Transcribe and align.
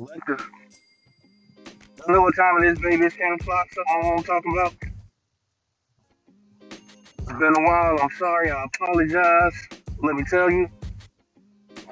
Selective. 0.00 0.50
I 2.08 2.12
know 2.12 2.22
what 2.22 2.34
time 2.34 2.62
it 2.62 2.68
is, 2.68 2.78
baby. 2.78 3.04
It's 3.04 3.16
10 3.16 3.32
o'clock. 3.34 3.66
So 3.74 3.82
I 3.86 4.00
don't 4.00 4.10
want 4.10 4.20
to 4.20 4.26
talk 4.26 4.44
about. 4.50 4.74
It's 7.18 7.38
been 7.38 7.54
a 7.54 7.60
while. 7.60 7.98
I'm 8.00 8.10
sorry. 8.18 8.50
I 8.50 8.64
apologize. 8.64 9.52
Let 10.02 10.16
me 10.16 10.24
tell 10.24 10.50
you, 10.50 10.70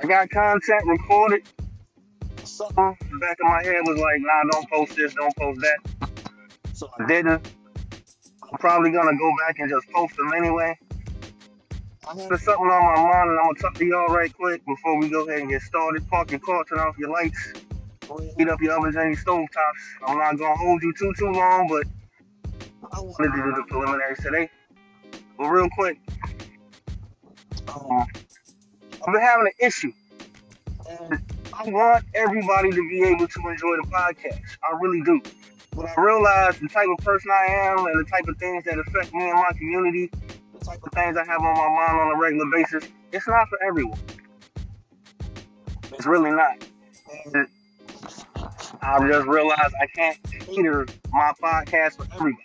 I 0.02 0.06
got 0.06 0.30
content 0.30 0.86
recorded. 0.86 1.42
Something 2.44 2.96
in 3.02 3.10
the 3.10 3.18
back 3.18 3.36
of 3.44 3.50
my 3.50 3.62
head 3.62 3.82
was 3.84 3.98
like, 3.98 4.20
nah, 4.20 4.50
don't 4.52 4.70
post 4.70 4.96
this, 4.96 5.12
don't 5.12 5.36
post 5.36 5.60
that. 5.60 6.08
So 6.72 6.88
I 6.98 7.06
didn't. 7.06 7.46
I'm 8.42 8.58
probably 8.58 8.90
gonna 8.90 9.18
go 9.18 9.30
back 9.46 9.58
and 9.58 9.68
just 9.68 9.86
post 9.90 10.16
them 10.16 10.32
anyway. 10.32 10.78
There's 12.16 12.42
something 12.42 12.64
on 12.64 12.84
my 12.86 13.02
mind, 13.02 13.30
and 13.30 13.38
I'm 13.38 13.48
gonna 13.48 13.58
talk 13.60 13.74
to 13.74 13.84
y'all 13.84 14.06
right 14.06 14.32
quick 14.32 14.64
before 14.64 14.98
we 14.98 15.10
go 15.10 15.28
ahead 15.28 15.40
and 15.40 15.50
get 15.50 15.60
started. 15.60 16.08
Park 16.08 16.30
your 16.30 16.40
car, 16.40 16.64
turn 16.64 16.78
off 16.78 16.96
your 16.96 17.10
lights, 17.10 17.52
heat 18.36 18.48
up 18.48 18.60
your 18.60 18.78
ovens 18.78 18.96
and 18.96 19.10
your 19.10 19.16
stove 19.16 19.46
tops. 19.52 19.80
I'm 20.06 20.18
not 20.18 20.38
gonna 20.38 20.56
hold 20.56 20.82
you 20.82 20.92
too 20.98 21.12
too 21.18 21.30
long, 21.30 21.68
but 21.68 21.86
I 22.92 23.00
wanted 23.00 23.30
to 23.30 23.42
do 23.42 23.54
the 23.56 23.64
preliminaries 23.68 24.18
today. 24.22 24.50
But 25.36 25.48
real 25.48 25.68
quick, 25.70 25.98
um, 27.68 28.06
I've 29.06 29.12
been 29.12 29.20
having 29.20 29.46
an 29.46 29.66
issue, 29.66 29.92
and 30.88 31.20
I 31.52 31.68
want 31.70 32.04
everybody 32.14 32.70
to 32.70 32.88
be 32.88 33.02
able 33.04 33.28
to 33.28 33.48
enjoy 33.48 33.76
the 33.76 33.88
podcast. 33.92 34.56
I 34.62 34.76
really 34.80 35.02
do. 35.02 35.20
But 35.76 35.86
I 35.86 36.00
realize 36.00 36.58
the 36.58 36.68
type 36.68 36.88
of 36.88 37.04
person 37.04 37.30
I 37.30 37.46
am 37.46 37.86
and 37.86 38.00
the 38.00 38.10
type 38.10 38.26
of 38.26 38.36
things 38.38 38.64
that 38.64 38.78
affect 38.78 39.14
me 39.14 39.28
and 39.28 39.34
my 39.34 39.52
community 39.56 40.10
the 40.58 40.64
type 40.64 40.80
of 40.84 40.92
things 40.92 41.16
I 41.16 41.24
have 41.24 41.40
on 41.40 41.54
my 41.54 41.68
mind 41.68 42.00
on 42.00 42.16
a 42.16 42.18
regular 42.18 42.46
basis, 42.50 42.84
it's 43.12 43.26
not 43.26 43.48
for 43.48 43.62
everyone. 43.62 43.98
It's 45.92 46.06
really 46.06 46.30
not. 46.30 46.64
I 48.82 49.06
just 49.06 49.26
realized 49.26 49.74
I 49.80 49.86
can't 49.94 50.18
cater 50.40 50.86
my 51.10 51.32
podcast 51.42 51.96
for 51.96 52.06
everybody. 52.14 52.44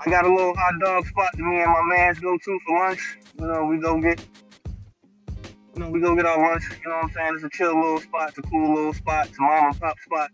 I 0.00 0.10
got 0.10 0.24
a 0.24 0.32
little 0.32 0.54
hot 0.56 0.74
dog 0.80 1.06
spot 1.06 1.38
me 1.38 1.60
and 1.60 1.70
my 1.70 1.82
mans 1.82 2.18
go 2.20 2.36
to 2.36 2.60
for 2.66 2.78
lunch. 2.78 3.18
You 3.38 3.46
know, 3.46 3.66
we 3.66 3.78
go 3.78 4.00
get, 4.00 4.24
you 5.74 5.80
know, 5.80 5.90
we 5.90 6.00
go 6.00 6.16
get 6.16 6.26
our 6.26 6.38
lunch. 6.38 6.64
You 6.82 6.90
know 6.90 6.96
what 6.96 7.04
I'm 7.04 7.10
saying? 7.12 7.32
It's 7.34 7.44
a 7.44 7.50
chill 7.50 7.74
little 7.74 8.00
spot, 8.00 8.30
it's 8.30 8.38
a 8.38 8.42
cool 8.42 8.74
little 8.74 8.94
spot, 8.94 9.28
it's 9.28 9.38
a 9.38 9.42
mom 9.42 9.66
and 9.66 9.80
pop 9.80 9.98
spot. 10.00 10.30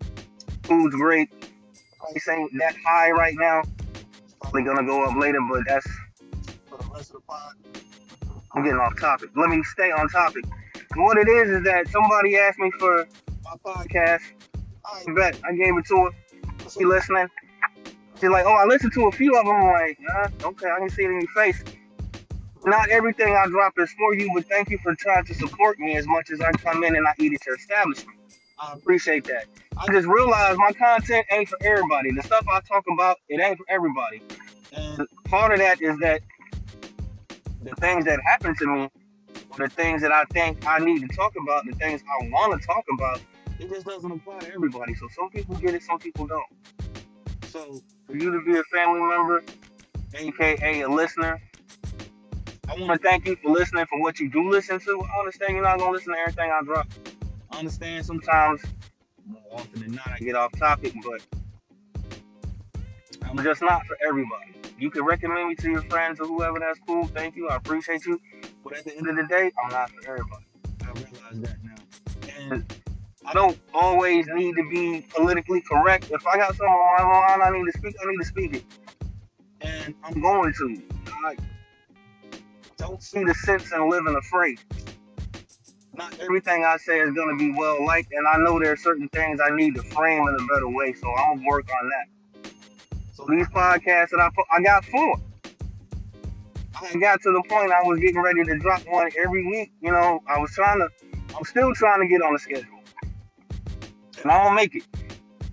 Food's 0.63 0.95
great. 0.95 1.31
Price 1.99 2.29
ain't 2.29 2.53
that 2.59 2.77
high 2.87 3.11
right 3.11 3.35
now. 3.37 3.63
Probably 4.41 4.63
gonna 4.63 4.87
go 4.87 5.05
up 5.05 5.17
later, 5.17 5.41
but 5.51 5.63
that's 5.67 5.87
for 6.69 6.79
the 6.79 6.89
rest 6.95 7.11
of 7.11 7.17
the 7.17 7.21
pod. 7.29 7.55
I'm 8.55 8.63
getting 8.63 8.79
off 8.79 8.99
topic. 8.99 9.31
Let 9.37 9.51
me 9.51 9.63
stay 9.65 9.91
on 9.91 10.09
topic. 10.09 10.45
What 10.95 11.19
it 11.19 11.29
is 11.29 11.51
is 11.51 11.65
that 11.65 11.89
somebody 11.89 12.39
asked 12.39 12.59
me 12.59 12.71
for 12.79 13.07
my 13.47 13.73
podcast. 13.73 14.23
I 14.85 15.13
bet 15.15 15.39
I 15.45 15.53
gave 15.53 15.77
it 15.77 15.87
to 15.87 16.05
her. 16.05 16.11
She 16.71 16.85
listening. 16.85 17.29
She's 18.21 18.31
like, 18.31 18.47
oh, 18.47 18.55
I 18.55 18.65
listened 18.65 18.93
to 18.95 19.07
a 19.07 19.13
few 19.13 19.37
of 19.37 19.45
them. 19.45 19.55
I'm 19.55 19.73
like, 19.73 19.99
okay, 20.45 20.71
I 20.71 20.79
can 20.79 20.89
see 20.89 21.03
it 21.03 21.11
in 21.11 21.21
your 21.21 21.31
face. 21.31 21.63
Not 22.65 22.89
everything 22.89 23.37
I 23.37 23.47
drop 23.47 23.75
is 23.79 23.93
for 23.93 24.15
you, 24.15 24.31
but 24.35 24.47
thank 24.47 24.71
you 24.71 24.79
for 24.79 24.95
trying 24.95 25.25
to 25.27 25.35
support 25.35 25.79
me 25.79 25.97
as 25.97 26.07
much 26.07 26.31
as 26.31 26.41
I 26.41 26.51
come 26.53 26.83
in 26.83 26.97
and 26.97 27.07
I 27.07 27.13
eat 27.19 27.35
at 27.35 27.47
your 27.47 27.57
establishment. 27.57 28.19
I 28.59 28.73
appreciate 28.73 29.25
that. 29.25 29.45
I 29.77 29.93
just 29.93 30.09
realized 30.09 30.59
my 30.59 30.73
content 30.73 31.27
ain't 31.31 31.49
for 31.49 31.59
everybody. 31.63 32.11
The 32.13 32.23
stuff 32.23 32.47
I 32.51 32.61
talk 32.61 32.85
about, 32.91 33.19
it 33.29 33.41
ain't 33.41 33.59
for 33.59 33.67
everybody. 33.69 34.23
And 34.73 35.07
part 35.25 35.53
of 35.53 35.59
that 35.59 35.81
is 35.83 35.99
that 35.99 36.23
the 37.63 37.75
things 37.77 38.07
that 38.07 38.19
happen 38.27 38.57
to 38.57 38.67
me, 38.67 38.89
the 39.59 39.69
things 39.69 40.01
that 40.03 40.13
I 40.13 40.25
think 40.33 40.67
I 40.67 40.79
need 40.79 41.09
to 41.09 41.15
talk 41.15 41.35
about, 41.41 41.67
the 41.67 41.73
things 41.73 42.03
I 42.03 42.29
want 42.29 42.61
to 42.61 42.67
talk 42.67 42.85
about, 42.93 43.21
it 43.59 43.71
just 43.71 43.87
doesn't 43.87 44.11
apply 44.11 44.39
to 44.41 44.53
everybody. 44.53 44.95
So 44.95 45.09
some 45.15 45.31
people 45.31 45.55
get 45.57 45.75
it, 45.75 45.83
some 45.83 45.99
people 45.99 46.27
don't. 46.27 46.47
So 47.47 47.81
for 48.07 48.17
you 48.17 48.31
to 48.31 48.45
be 48.45 48.59
a 48.59 48.63
family 48.65 49.01
member, 49.01 49.43
aka 50.15 50.83
a 50.83 50.89
listener, 50.89 51.41
I 52.69 52.79
want 52.79 53.01
to 53.01 53.09
thank 53.09 53.27
you 53.27 53.37
for 53.37 53.51
listening 53.51 53.87
for 53.87 54.01
what 54.01 54.19
you 54.19 54.31
do 54.31 54.51
listen 54.51 54.81
to. 54.81 55.03
I 55.03 55.19
understand 55.21 55.55
you're 55.55 55.63
not 55.63 55.79
gonna 55.79 55.93
listen 55.93 56.13
to 56.13 56.19
everything 56.19 56.51
I 56.51 56.63
drop. 56.65 56.87
I 57.51 57.59
understand 57.59 58.05
sometimes, 58.05 58.63
more 59.27 59.41
often 59.53 59.81
than 59.81 59.93
not, 59.93 60.09
I 60.09 60.19
get 60.19 60.35
off 60.35 60.53
topic, 60.59 60.93
but 61.03 61.23
I'm 63.23 63.43
just 63.43 63.63
not 63.63 63.87
for 63.87 63.97
everybody. 64.07 64.55
You 64.79 64.91
can 64.91 65.05
recommend 65.05 65.49
me 65.49 65.55
to 65.57 65.71
your 65.71 65.83
friends 65.83 66.21
or 66.21 66.27
whoever. 66.27 66.59
That's 66.59 66.79
cool. 66.87 67.07
Thank 67.07 67.37
you. 67.37 67.49
I 67.49 67.57
appreciate 67.57 68.05
you. 68.05 68.21
But 68.63 68.79
at 68.79 68.85
the 68.85 68.97
end 68.97 69.09
of 69.09 69.17
the 69.17 69.25
day, 69.25 69.51
I'm 69.65 69.71
not 69.71 69.91
for 69.91 70.11
everybody. 70.11 70.45
I 70.83 70.87
realize 70.93 71.41
that 71.41 71.57
now. 71.65 71.77
And 72.39 72.65
I 73.27 73.35
don't 73.35 73.59
always 73.75 74.27
need 74.29 74.55
to 74.57 74.69
be 74.71 75.05
politically 75.15 75.63
correct. 75.63 76.11
If 76.11 76.27
I 76.27 76.37
got 76.37 76.49
something 76.49 76.67
on 76.67 77.09
my 77.09 77.37
mind 77.37 77.43
I 77.43 77.59
need 77.59 77.71
to 77.71 77.79
speak, 77.79 77.97
I 78.01 78.11
need 78.11 78.19
to 78.19 78.25
speak 78.25 78.55
it. 78.55 78.65
And 79.61 79.95
I'm 80.05 80.21
going 80.21 80.53
to. 80.55 80.83
I 81.09 81.37
don't 82.79 83.03
see 83.03 83.25
the 83.25 83.35
sense 83.35 83.73
in 83.73 83.91
living 83.91 84.17
afraid 84.17 84.61
not 85.97 86.19
everything 86.21 86.65
I 86.65 86.77
say 86.77 87.01
is 87.01 87.13
gonna 87.15 87.37
be 87.37 87.53
well 87.53 87.85
liked, 87.85 88.13
and 88.13 88.27
I 88.27 88.37
know 88.39 88.59
there 88.59 88.73
are 88.73 88.77
certain 88.77 89.09
things 89.09 89.41
I 89.41 89.55
need 89.55 89.75
to 89.77 89.83
frame 89.83 90.27
in 90.29 90.35
a 90.35 90.47
better 90.47 90.69
way. 90.69 90.93
So 90.93 91.09
I'm 91.09 91.37
gonna 91.37 91.49
work 91.49 91.69
on 91.81 91.89
that. 91.89 92.51
So 93.15 93.27
these 93.29 93.47
podcasts 93.49 94.11
that 94.11 94.21
I 94.21 94.29
put, 94.35 94.47
I 94.53 94.61
got 94.61 94.85
four. 94.85 95.17
I 96.83 96.93
got 96.99 97.23
to 97.23 97.33
the 97.33 97.43
point 97.49 97.73
I 97.73 97.83
was 97.83 97.99
getting 97.99 98.21
ready 98.21 98.45
to 98.45 98.59
drop 98.59 98.83
one 98.87 99.11
every 99.19 99.47
week. 99.47 99.73
You 99.81 99.93
know, 99.93 100.21
I 100.29 100.39
was 100.39 100.51
trying 100.53 100.79
to, 100.79 100.89
I'm 101.35 101.45
still 101.45 101.75
trying 101.75 102.01
to 102.01 102.07
get 102.07 102.21
on 102.21 102.35
the 102.35 102.39
schedule, 102.39 102.76
and 104.27 104.33
I 104.33 104.43
don't 104.43 104.57
make 104.57 104.75
it. 104.75 104.83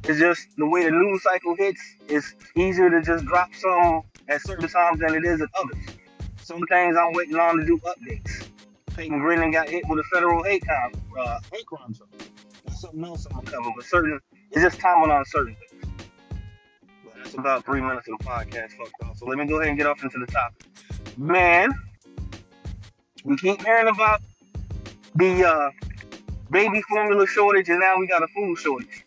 It's 0.06 0.20
just 0.20 0.48
the 0.58 0.66
way 0.66 0.84
the 0.84 0.92
news 0.92 1.22
cycle 1.22 1.56
hits. 1.56 1.80
It's 2.08 2.34
easier 2.56 2.90
to 2.90 3.04
just 3.04 3.24
drop 3.26 3.54
some 3.54 4.02
at 4.28 4.42
certain 4.42 4.68
times 4.68 5.00
than 5.00 5.14
it 5.14 5.24
is 5.24 5.42
at 5.42 5.50
others. 5.60 5.96
Some 6.38 6.60
things 6.66 6.98
I'm 6.98 7.14
waiting 7.14 7.36
on 7.36 7.58
to 7.58 7.66
do 7.66 7.78
updates. 7.80 8.48
Peyton 8.96 9.20
Grinning 9.20 9.52
got 9.52 9.70
hit 9.70 9.84
with 9.88 10.00
a 10.00 10.04
federal 10.12 10.44
hate 10.44 10.64
crime, 10.66 10.92
uh, 11.20 11.40
hate 11.52 11.68
crime 11.68 11.94
charge. 11.94 12.30
That's 12.66 12.82
something 12.82 13.04
else 13.04 13.28
I'm 13.28 13.44
gonna 13.44 13.52
cover, 13.52 13.70
but 13.76 13.86
certain 13.86 14.20
it's 14.52 14.62
just 14.62 14.80
timing 14.80 15.12
on 15.12 15.24
certain 15.26 15.56
things. 15.56 15.86
But 17.04 17.14
that's 17.16 17.36
about 17.36 17.66
three 17.66 17.82
minutes 17.82 18.08
of 18.08 18.18
the 18.18 18.24
podcast 18.26 18.72
fucked 18.72 19.04
off. 19.04 19.18
So 19.20 19.28
let 19.28 19.38
me 19.38 19.46
go 19.46 19.58
ahead 19.58 19.70
and 19.70 19.78
get 19.78 19.86
off 19.86 20.02
into 20.04 20.18
the 20.18 20.26
topic. 20.26 20.66
Man, 21.16 21.72
we 23.24 23.38
keep 23.38 23.64
hearing 23.64 23.88
about 23.88 24.20
the 25.16 25.44
uh, 25.46 25.70
baby 26.50 26.82
formula 26.90 27.26
shortage, 27.28 27.70
and 27.70 27.80
now 27.80 27.98
we 27.98 28.08
got 28.08 28.24
a 28.24 28.28
food 28.28 28.58
shortage. 28.58 29.06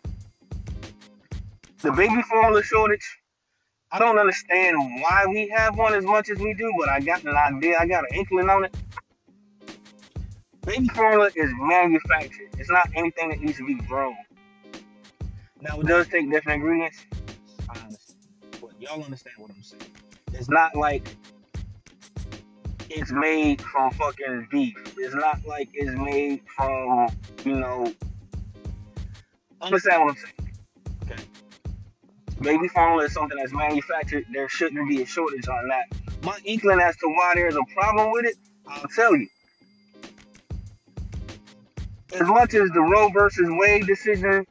The 1.83 1.93
baby 1.93 2.23
formula 2.23 2.63
shortage. 2.63 3.05
I 3.93 3.99
don't 4.01 4.19
understand 4.19 4.77
why 5.03 5.27
we 5.29 5.49
have 5.57 5.79
one 5.79 5.95
as 5.95 6.05
much 6.05 6.29
as 6.29 6.39
we 6.39 6.53
do, 6.55 6.73
but 6.79 6.89
I 6.89 7.01
got 7.01 7.23
an 7.23 7.37
idea. 7.37 7.77
I 7.79 7.87
got 7.87 8.05
an 8.11 8.17
inkling 8.17 8.51
on 8.51 8.65
it. 8.65 8.77
Baby 10.63 10.89
formula 10.89 11.31
is 11.37 11.51
manufactured. 11.57 12.49
It's 12.59 12.71
not 12.71 12.91
anything 12.97 13.29
that 13.31 13.41
needs 13.41 13.59
to 13.59 13.67
be 13.67 13.75
grown. 13.75 14.17
Now 15.61 15.81
it 15.81 15.87
does 15.87 16.09
take 16.09 16.29
different 16.31 16.63
ingredients. 16.63 16.99
I 17.71 17.79
understand. 17.79 18.19
But 18.61 18.71
y'all 18.81 19.03
understand 19.03 19.37
what 19.39 19.53
I'm 19.53 19.63
saying. 19.63 19.83
It's 20.33 20.51
not 20.51 20.75
like 20.75 21.17
it's 22.91 23.13
made 23.13 23.61
from 23.61 23.91
fucking 23.93 24.49
beef. 24.51 24.77
It's 24.99 25.15
not 25.15 25.45
like 25.47 25.69
it's 25.75 25.91
made 25.91 26.43
from, 26.57 27.09
you 27.45 27.55
know, 27.55 27.93
understand 29.61 30.03
what 30.03 30.11
I'm 30.11 30.17
saying. 30.17 30.55
Okay. 31.05 31.23
Baby 32.41 32.69
formula 32.69 33.05
is 33.05 33.13
something 33.13 33.39
that's 33.39 33.53
manufactured. 33.53 34.27
There 34.33 34.49
shouldn't 34.49 34.89
be 34.89 35.03
a 35.03 35.07
shortage 35.07 35.49
on 35.49 35.69
that. 35.69 35.87
My 36.23 36.39
inkling 36.45 36.81
as 36.81 36.97
to 36.97 37.09
why 37.09 37.35
there's 37.35 37.57
a 37.57 37.75
problem 37.75 38.13
with 38.13 38.27
it, 38.27 38.37
I'll 38.67 38.89
tell 38.89 39.15
you 39.15 39.29
as 42.21 42.29
much 42.29 42.55
as 42.55 42.71
the 42.71 42.81
Roe 42.81 43.09
versus 43.11 43.47
Wade 43.49 43.87
decision 43.87 44.47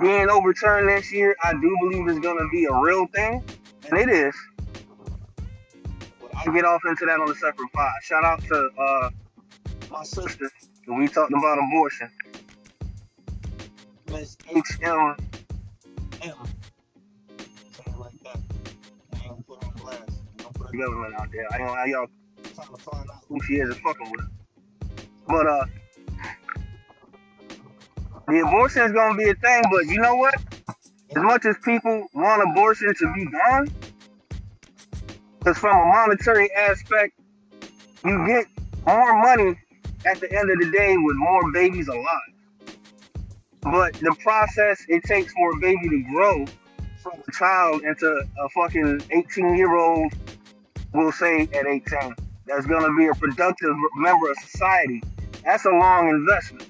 being 0.00 0.28
overturned 0.28 0.88
this 0.88 1.12
year, 1.12 1.34
I 1.42 1.52
do 1.52 1.76
believe 1.80 2.08
it's 2.08 2.18
going 2.20 2.38
to 2.38 2.48
be 2.50 2.66
a 2.66 2.74
real 2.74 3.06
thing, 3.06 3.42
and 3.90 3.98
it 3.98 4.08
is. 4.08 4.34
I'll 6.38 6.52
get 6.52 6.64
off 6.64 6.82
into 6.86 7.04
that 7.06 7.18
on 7.18 7.30
a 7.30 7.34
separate 7.34 7.72
pod. 7.72 7.90
Shout 8.02 8.24
out 8.24 8.42
to 8.44 8.70
uh, 8.78 9.10
my 9.90 10.04
sister. 10.04 10.48
We 10.86 11.08
talked 11.08 11.32
about 11.32 11.58
abortion. 11.58 12.10
Miss 14.10 14.36
HM. 14.46 15.16
Something 17.72 17.98
like 17.98 18.12
that. 18.22 18.38
I 19.14 19.26
ain't 19.26 19.46
put 19.46 19.64
on 19.64 19.72
blast. 19.82 20.10
Don't 20.36 20.54
put 20.54 20.70
the 20.70 20.78
government 20.78 21.14
out 21.18 21.28
there. 21.32 21.46
I 21.52 21.58
don't 21.58 21.66
know 21.66 21.74
how 21.74 21.84
y'all 21.84 22.06
trying 22.54 22.68
to 22.68 22.82
find 22.82 23.10
out 23.10 23.24
who 23.28 23.40
she 23.42 23.54
is 23.54 23.70
and 23.70 23.80
fucking 23.82 24.10
with. 24.10 24.26
But 25.26 25.46
uh 25.46 25.64
the 28.28 28.46
abortion 28.46 28.82
is 28.82 28.92
going 28.92 29.16
to 29.16 29.18
be 29.18 29.30
a 29.30 29.34
thing, 29.34 29.62
but 29.70 29.86
you 29.86 29.98
know 30.00 30.16
what? 30.16 30.34
As 31.16 31.22
much 31.22 31.46
as 31.46 31.56
people 31.64 32.06
want 32.12 32.42
abortion 32.50 32.94
to 32.94 33.12
be 33.14 33.24
gone, 33.24 33.68
because 35.48 35.60
from 35.60 35.80
a 35.80 35.84
monetary 35.86 36.52
aspect, 36.52 37.18
you 38.04 38.26
get 38.26 38.46
more 38.86 39.18
money 39.22 39.58
at 40.04 40.20
the 40.20 40.30
end 40.30 40.50
of 40.50 40.58
the 40.58 40.70
day 40.76 40.94
with 40.98 41.16
more 41.16 41.50
babies 41.52 41.88
alive. 41.88 42.34
But 43.62 43.94
the 43.94 44.14
process 44.22 44.84
it 44.88 45.04
takes 45.04 45.32
for 45.32 45.52
a 45.52 45.56
baby 45.56 45.88
to 45.88 46.04
grow 46.12 46.44
from 47.02 47.22
a 47.26 47.32
child 47.32 47.82
into 47.82 48.06
a 48.38 48.48
fucking 48.50 49.00
18 49.10 49.56
year 49.56 49.74
old, 49.74 50.12
we'll 50.92 51.12
say 51.12 51.42
at 51.54 51.66
18, 51.66 51.82
that's 52.46 52.66
to 52.66 52.94
be 52.98 53.06
a 53.06 53.14
productive 53.14 53.74
member 53.96 54.30
of 54.30 54.36
society, 54.38 55.02
that's 55.44 55.64
a 55.64 55.70
long 55.70 56.10
investment. 56.10 56.68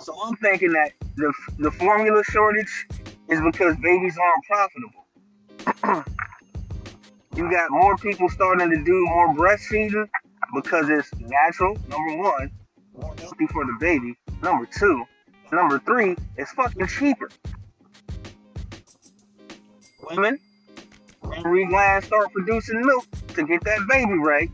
So 0.00 0.16
I'm 0.24 0.34
thinking 0.36 0.72
that 0.72 0.90
the, 1.14 1.32
the 1.58 1.70
formula 1.70 2.24
shortage 2.24 2.88
is 3.28 3.40
because 3.42 3.76
babies 3.76 4.16
aren't 4.18 4.44
profitable. 4.44 6.04
you 7.36 7.50
got 7.50 7.70
more 7.70 7.96
people 7.96 8.28
starting 8.28 8.70
to 8.70 8.84
do 8.84 9.06
more 9.06 9.34
breastfeeding 9.34 10.08
because 10.54 10.88
it's 10.88 11.12
natural, 11.20 11.76
number 11.88 12.16
one, 12.16 12.50
more 13.00 13.14
healthy 13.18 13.46
for 13.46 13.64
the 13.64 13.76
baby. 13.80 14.14
Number 14.42 14.66
two, 14.66 15.04
number 15.52 15.78
three, 15.80 16.16
it's 16.36 16.52
fucking 16.52 16.86
cheaper. 16.88 17.30
Women, 20.10 20.38
mammary 21.24 21.66
glands 21.66 22.06
start 22.06 22.32
producing 22.32 22.80
milk 22.84 23.06
to 23.34 23.46
get 23.46 23.62
that 23.64 23.86
baby 23.88 24.18
right. 24.18 24.50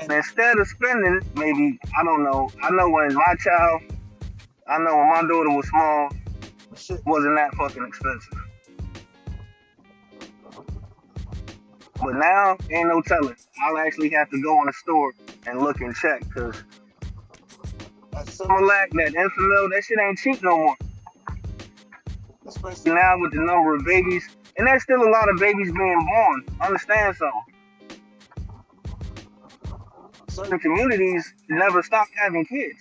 And 0.00 0.12
instead 0.12 0.58
of 0.58 0.68
spending 0.68 1.20
maybe, 1.34 1.78
I 1.98 2.04
don't 2.04 2.22
know, 2.22 2.50
I 2.62 2.70
know 2.70 2.88
when 2.88 3.12
my 3.14 3.34
child, 3.40 3.82
I 4.68 4.78
know 4.78 4.96
when 4.96 5.08
my 5.08 5.22
daughter 5.22 5.50
was 5.50 5.68
small, 5.68 6.10
shit 6.76 7.04
wasn't 7.04 7.36
that 7.36 7.52
fucking 7.56 7.84
expensive. 7.84 8.47
But 12.08 12.16
now, 12.16 12.56
ain't 12.70 12.88
no 12.88 13.02
telling. 13.02 13.36
I'll 13.62 13.76
actually 13.76 14.08
have 14.10 14.30
to 14.30 14.42
go 14.42 14.58
in 14.62 14.66
the 14.68 14.72
store 14.72 15.12
and 15.46 15.60
look 15.60 15.82
and 15.82 15.94
check 15.94 16.20
because 16.20 16.54
Similac, 18.14 18.92
that 18.92 19.12
Enfamil, 19.12 19.70
that 19.70 19.82
shit 19.86 19.98
ain't 20.00 20.16
cheap 20.16 20.42
no 20.42 20.56
more. 20.56 20.76
Especially 22.46 22.92
now 22.92 23.20
with 23.20 23.32
the 23.32 23.40
number 23.40 23.74
of 23.74 23.84
babies. 23.84 24.26
And 24.56 24.66
there's 24.66 24.84
still 24.84 25.06
a 25.06 25.10
lot 25.10 25.28
of 25.28 25.38
babies 25.38 25.70
being 25.70 26.08
born. 26.10 26.46
Understand 26.62 27.14
something. 27.16 27.42
Certain 30.30 30.58
communities 30.60 31.34
never 31.50 31.82
stopped 31.82 32.12
having 32.16 32.46
kids. 32.46 32.78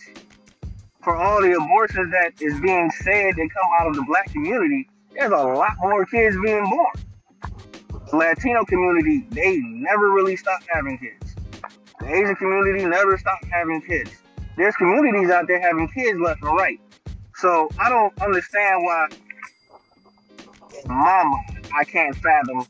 For 1.03 1.17
all 1.17 1.41
the 1.41 1.51
abortions 1.51 2.13
that 2.13 2.31
is 2.41 2.57
being 2.61 2.89
said 2.91 3.35
that 3.35 3.49
come 3.53 3.69
out 3.81 3.87
of 3.87 3.95
the 3.95 4.05
black 4.07 4.31
community, 4.31 4.87
there's 5.13 5.33
a 5.33 5.35
lot 5.35 5.73
more 5.81 6.05
kids 6.05 6.37
being 6.41 6.63
born. 6.69 7.06
Latino 8.13 8.63
community, 8.65 9.27
they 9.31 9.57
never 9.57 10.11
really 10.11 10.35
stopped 10.35 10.65
having 10.71 10.97
kids. 10.97 11.35
The 11.99 12.07
Asian 12.07 12.35
community 12.35 12.85
never 12.85 13.17
stopped 13.17 13.45
having 13.51 13.81
kids 13.81 14.11
there's 14.57 14.75
communities 14.75 15.29
out 15.29 15.47
there 15.47 15.61
having 15.61 15.87
kids 15.87 16.19
left 16.19 16.41
and 16.41 16.51
right. 16.57 16.79
So 17.35 17.69
I 17.79 17.89
don't 17.89 18.19
understand 18.21 18.83
why, 18.83 19.07
mama, 20.87 21.37
I 21.75 21.83
can't 21.83 22.15
fathom 22.15 22.65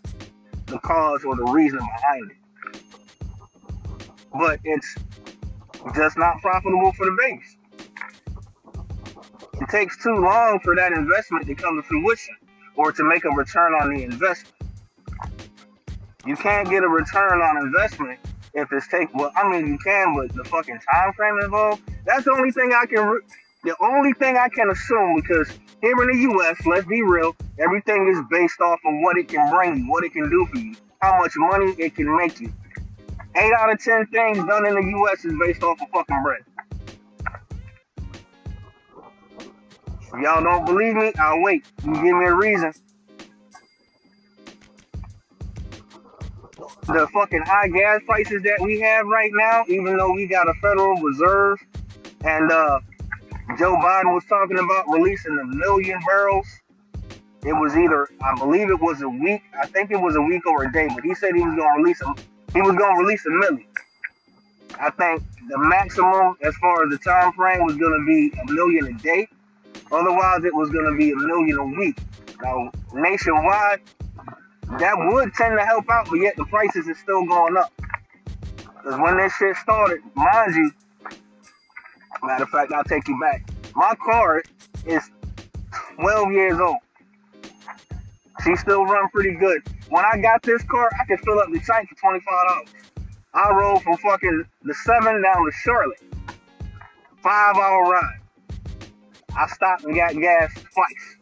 the 0.66 0.80
cause 0.80 1.24
or 1.24 1.38
the 1.38 1.46
reason 1.46 1.80
behind 1.80 2.32
it. 2.32 2.38
But 4.38 4.60
it's 4.66 4.96
just 5.96 6.18
not 6.18 6.42
profitable 6.42 6.92
for 6.92 7.06
the 7.06 7.18
base. 7.18 7.56
It 9.62 9.70
takes 9.70 10.04
too 10.04 10.14
long 10.14 10.60
for 10.64 10.76
that 10.76 10.92
investment 10.92 11.48
to 11.48 11.56
come 11.56 11.82
to 11.82 11.88
fruition 11.88 12.36
or 12.76 12.92
to 12.92 13.04
make 13.06 13.24
a 13.24 13.30
return 13.30 13.74
on 13.82 13.94
the 13.94 14.04
investment. 14.04 14.57
You 16.28 16.36
can't 16.36 16.70
get 16.70 16.84
a 16.84 16.90
return 16.90 17.42
on 17.42 17.58
investment 17.66 18.20
if 18.54 18.68
it's 18.74 18.88
take 18.90 19.14
well, 19.14 19.32
I 19.38 19.48
mean 19.50 19.66
you 19.66 19.78
can, 19.78 20.14
but 20.14 20.36
the 20.36 20.44
fucking 20.44 20.78
time 20.94 21.14
frame 21.14 21.40
involved. 21.40 21.82
That's 22.06 22.26
the 22.26 22.32
only 22.32 22.52
thing 22.52 22.74
I 22.74 22.86
can. 22.86 23.08
Re- 23.08 23.22
the 23.64 23.76
only 23.82 24.12
thing 24.14 24.36
I 24.36 24.50
can 24.50 24.70
assume 24.70 25.22
because 25.22 25.50
here 25.82 25.96
in 26.02 26.08
the 26.08 26.18
U.S., 26.34 26.58
let's 26.66 26.86
be 26.86 27.02
real, 27.02 27.36
everything 27.60 28.08
is 28.10 28.20
based 28.30 28.60
off 28.60 28.80
of 28.86 28.94
what 29.02 29.18
it 29.18 29.30
can 29.30 29.50
bring 29.50 29.78
you, 29.78 29.92
what 29.92 30.04
it 30.04 30.12
can 30.12 30.30
do 30.30 30.46
for 30.52 30.58
you, 30.58 30.76
how 31.00 31.18
much 31.18 31.32
money 31.38 31.74
it 31.78 31.96
can 31.96 32.16
make 32.18 32.40
you. 32.42 32.52
Eight 33.36 33.54
out 33.58 33.72
of 33.72 33.80
ten 33.82 34.06
things 34.08 34.38
done 34.40 34.66
in 34.66 34.76
the 34.76 34.84
U.S. 34.84 35.24
is 35.24 35.34
based 35.40 35.64
off 35.64 35.82
of 35.82 35.88
fucking 35.90 36.24
bread. 36.24 36.42
If 40.02 40.22
y'all 40.22 40.44
don't 40.44 40.66
believe 40.66 40.96
me, 40.96 41.14
I'll 41.20 41.42
wait. 41.42 41.66
You 41.86 41.94
give 41.94 42.04
me 42.04 42.26
a 42.26 42.36
reason. 42.36 42.74
The 46.88 47.08
fucking 47.14 47.42
high 47.42 47.68
gas 47.68 48.02
prices 48.06 48.44
that 48.44 48.60
we 48.62 48.80
have 48.80 49.06
right 49.08 49.32
now, 49.34 49.64
even 49.68 49.98
though 49.98 50.12
we 50.12 50.28
got 50.28 50.48
a 50.48 50.54
Federal 50.56 50.96
Reserve 50.96 51.60
and 52.24 52.52
uh, 52.52 52.80
Joe 53.58 53.76
Biden 53.76 54.14
was 54.14 54.24
talking 54.26 54.60
about 54.60 54.86
releasing 54.90 55.38
a 55.38 55.46
million 55.46 56.00
barrels. 56.06 56.48
It 57.44 57.54
was 57.54 57.76
either, 57.78 58.10
I 58.22 58.38
believe 58.38 58.70
it 58.70 58.80
was 58.80 59.02
a 59.02 59.10
week, 59.10 59.42
I 59.58 59.68
think 59.68 59.92
it 59.92 59.96
was 59.96 60.16
a 60.16 60.22
week 60.22 60.46
or 60.46 60.64
a 60.64 60.72
day, 60.72 60.90
but 60.94 61.04
he 61.04 61.16
said 61.16 61.36
he 61.36 61.42
was 61.42 61.56
going 61.56 61.70
to 61.76 61.82
release 61.82 62.02
a, 62.02 62.14
he 62.54 62.62
was 62.62 62.76
going 62.76 62.96
to 62.96 63.02
release 63.02 63.26
a 63.26 63.30
million. 63.30 63.68
I 64.80 64.90
think 64.92 65.24
the 65.50 65.58
maximum 65.58 66.36
as 66.44 66.56
far 66.58 66.84
as 66.84 66.90
the 66.90 66.98
time 66.98 67.32
frame 67.34 67.66
was 67.66 67.78
going 67.78 68.00
to 68.00 68.06
be 68.06 68.38
a 68.40 68.52
million 68.52 68.88
a 68.88 68.94
day. 69.02 69.28
Otherwise, 69.92 70.44
it 70.44 70.54
was 70.54 70.70
going 70.70 70.86
to 70.86 70.98
be 70.98 71.12
a 71.12 71.16
million 71.16 71.58
a 71.58 71.66
week. 71.66 71.98
Now, 72.44 72.72
nationwide, 72.94 73.82
that 74.80 74.96
would 74.98 75.34
tend 75.34 75.58
to 75.58 75.66
help 75.66 75.90
out, 75.90 76.08
but 76.10 76.16
yet 76.16 76.36
the 76.36 76.46
prices 76.46 76.88
is 76.88 76.98
still 77.00 77.26
going 77.26 77.58
up. 77.58 77.72
Because 78.60 79.00
when 79.00 79.18
this 79.18 79.34
shit 79.36 79.56
started, 79.58 80.02
mind 80.14 80.56
you, 80.56 80.72
matter 82.24 82.44
of 82.44 82.50
fact, 82.50 82.72
I'll 82.72 82.84
take 82.84 83.08
you 83.08 83.20
back. 83.20 83.48
My 83.76 83.96
car 84.04 84.44
is 84.86 85.10
12 85.96 86.32
years 86.32 86.60
old. 86.60 86.78
She 88.44 88.56
still 88.56 88.86
run 88.86 89.10
pretty 89.10 89.36
good. 89.36 89.62
When 89.90 90.06
I 90.06 90.18
got 90.18 90.44
this 90.44 90.62
car, 90.64 90.90
I 91.00 91.06
could 91.06 91.20
fill 91.22 91.40
up 91.40 91.48
the 91.52 91.60
tank 91.60 91.90
for 91.90 92.20
$25. 92.20 92.68
I 93.34 93.52
rode 93.52 93.82
from 93.84 93.98
fucking 93.98 94.46
the 94.64 94.74
7 94.74 95.22
down 95.22 95.46
to 95.46 95.52
Charlotte. 95.64 96.02
Five 97.24 97.56
hour 97.56 97.84
ride. 97.84 98.20
I 99.36 99.48
stopped 99.48 99.84
and 99.86 99.96
got 99.96 100.14
gas 100.14 100.54
twice. 100.54 101.17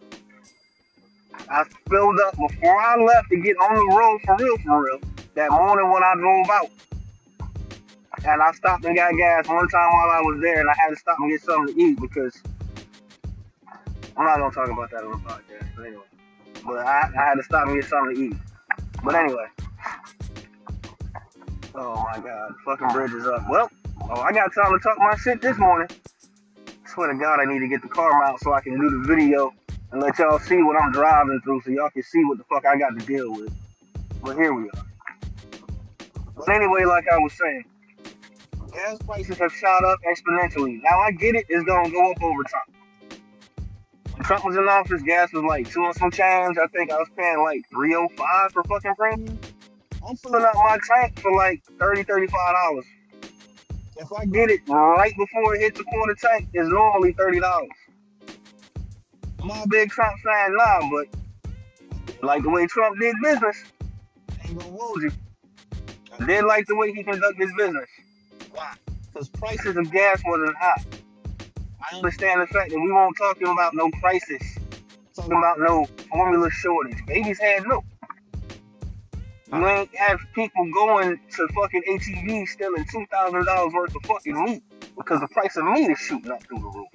I 1.50 1.63
filled 1.89 2.19
up 2.19 2.36
before 2.38 2.80
I 2.80 2.95
left 2.97 3.30
to 3.30 3.38
get 3.38 3.57
on 3.57 3.75
the 3.75 3.95
road 3.95 4.19
for 4.25 4.36
real, 4.38 4.57
for 4.59 4.83
real. 4.83 5.00
That 5.36 5.51
morning 5.51 5.91
when 5.91 6.03
I 6.03 6.13
drove 6.15 6.50
out. 6.50 6.69
And 8.25 8.41
I 8.41 8.51
stopped 8.53 8.86
and 8.86 8.96
got 8.96 9.15
gas 9.15 9.48
one 9.48 9.67
time 9.67 9.91
while 9.91 10.10
I 10.10 10.22
was 10.22 10.41
there, 10.41 10.60
and 10.60 10.69
I 10.69 10.74
had 10.79 10.89
to 10.89 10.96
stop 10.96 11.17
and 11.19 11.29
get 11.29 11.41
something 11.41 11.75
to 11.75 11.81
eat 11.81 12.00
because 12.01 12.41
I'm 14.17 14.25
not 14.25 14.38
gonna 14.39 14.53
talk 14.53 14.69
about 14.69 14.89
that 14.91 15.03
on 15.03 15.12
the 15.12 15.17
podcast. 15.17 15.67
But 15.75 15.86
anyway, 15.86 16.03
but 16.65 16.77
I, 16.77 17.10
I 17.15 17.25
had 17.25 17.36
to 17.36 17.43
stop 17.43 17.67
and 17.67 17.79
get 17.79 17.88
something 17.88 18.15
to 18.15 18.22
eat. 18.22 18.34
But 19.03 19.15
anyway, 19.15 19.46
oh 21.75 22.05
my 22.12 22.19
God, 22.19 22.55
fucking 22.65 22.88
bridge 22.88 23.13
is 23.13 23.27
up. 23.27 23.48
Well, 23.50 23.69
oh, 24.10 24.22
I 24.22 24.31
got 24.31 24.53
time 24.55 24.72
to 24.72 24.79
talk 24.79 24.98
my 24.98 25.15
shit 25.17 25.41
this 25.41 25.58
morning. 25.58 25.89
Swear 26.88 27.12
to 27.12 27.19
God, 27.19 27.39
I 27.39 27.46
need 27.46 27.60
to 27.60 27.67
get 27.67 27.81
the 27.81 27.89
car 27.89 28.10
mount 28.19 28.39
so 28.39 28.53
I 28.53 28.62
can 28.62 28.79
do 28.79 28.89
the 28.89 29.08
video 29.08 29.53
and 29.95 30.03
let 30.03 30.19
y'all 30.19 30.37
see 30.39 30.61
what 30.61 30.75
I'm 30.75 30.91
driving 30.91 31.39
through 31.45 31.61
so 31.61 31.71
y'all 31.71 31.89
can 31.89 32.03
see 32.03 32.25
what 32.25 32.37
the 32.37 32.43
fuck 32.43 32.65
I 32.65 32.77
got 32.77 32.99
to 32.99 33.05
deal 33.05 33.31
with. 33.31 33.49
But 34.21 34.35
here 34.35 34.53
we 34.53 34.63
are. 34.63 34.85
But 36.35 36.49
anyway, 36.49 36.83
like 36.83 37.05
I 37.09 37.17
was 37.17 37.31
saying, 37.31 37.63
gas 38.73 38.97
prices 39.05 39.37
have 39.37 39.53
shot 39.53 39.85
up 39.85 39.99
exponentially. 40.05 40.81
Now 40.83 40.99
I 40.99 41.11
get 41.11 41.35
it, 41.35 41.45
it's 41.47 41.63
gonna 41.63 41.89
go 41.89 42.11
up 42.11 42.21
over 42.21 42.43
time. 42.43 43.19
When 44.15 44.23
Trump 44.25 44.43
was 44.43 44.57
in 44.57 44.67
office, 44.67 45.01
gas 45.01 45.31
was 45.31 45.43
like 45.43 45.71
two 45.71 45.85
and 45.85 45.95
some 45.95 46.11
change. 46.11 46.57
I 46.57 46.67
think 46.67 46.91
I 46.91 46.97
was 46.97 47.07
paying 47.15 47.41
like 47.41 47.61
305 47.69 48.51
for 48.51 48.63
fucking 48.65 48.95
premium. 48.95 49.39
I'm 50.05 50.17
filling 50.17 50.43
up 50.43 50.55
my 50.55 50.77
tank 50.93 51.17
for 51.21 51.33
like 51.33 51.63
30 51.79 52.03
$35. 52.03 52.83
If 53.95 54.11
I 54.11 54.25
get 54.25 54.49
it 54.49 54.59
right 54.67 55.15
before 55.15 55.55
it 55.55 55.61
hits 55.61 55.77
the 55.77 55.85
quarter 55.85 56.15
tank, 56.15 56.49
it's 56.53 56.67
normally 56.67 57.13
$30. 57.13 57.69
I'm 59.51 59.61
a 59.61 59.67
big 59.67 59.89
Trump 59.91 60.15
fan 60.23 60.57
now, 60.57 60.79
but 60.91 61.07
like 62.23 62.41
the 62.41 62.49
way 62.49 62.65
Trump 62.65 62.99
did 62.99 63.15
business, 63.21 63.63
ain't 64.43 64.57
gonna 64.57 64.71
hold 64.71 65.03
you. 65.03 65.11
I 66.19 66.25
did 66.25 66.45
like 66.45 66.65
the 66.65 66.75
way 66.75 66.91
he 66.91 67.03
conducted 67.03 67.47
his 67.47 67.53
business. 67.55 67.87
Why? 68.51 68.73
Because 69.13 69.29
prices 69.29 69.77
of 69.77 69.91
gas 69.91 70.21
wasn't 70.25 70.55
high. 70.57 70.83
I 71.91 71.95
understand 71.95 72.41
the 72.41 72.47
fact 72.47 72.71
that 72.71 72.79
we 72.79 72.91
won't 72.91 73.15
talking 73.17 73.47
about 73.47 73.75
no 73.75 73.91
crisis, 74.01 74.57
talking 75.15 75.37
about 75.37 75.59
no 75.59 75.85
formula 76.09 76.49
shortage. 76.49 76.97
Babies 77.05 77.39
had 77.39 77.67
milk. 77.67 77.85
You 79.53 79.67
ain't 79.67 79.95
have 79.95 80.17
people 80.33 80.67
going 80.73 81.19
to 81.35 81.47
fucking 81.53 81.83
HEB 81.85 82.47
stealing 82.47 82.85
two 82.91 83.05
thousand 83.11 83.45
dollars 83.45 83.73
worth 83.73 83.95
of 83.95 84.01
fucking 84.05 84.43
meat 84.43 84.63
because 84.97 85.19
the 85.21 85.27
price 85.27 85.55
of 85.55 85.65
meat 85.65 85.91
is 85.91 85.99
shooting 85.99 86.31
up 86.31 86.41
through 86.47 86.59
the 86.59 86.65
roof. 86.65 86.87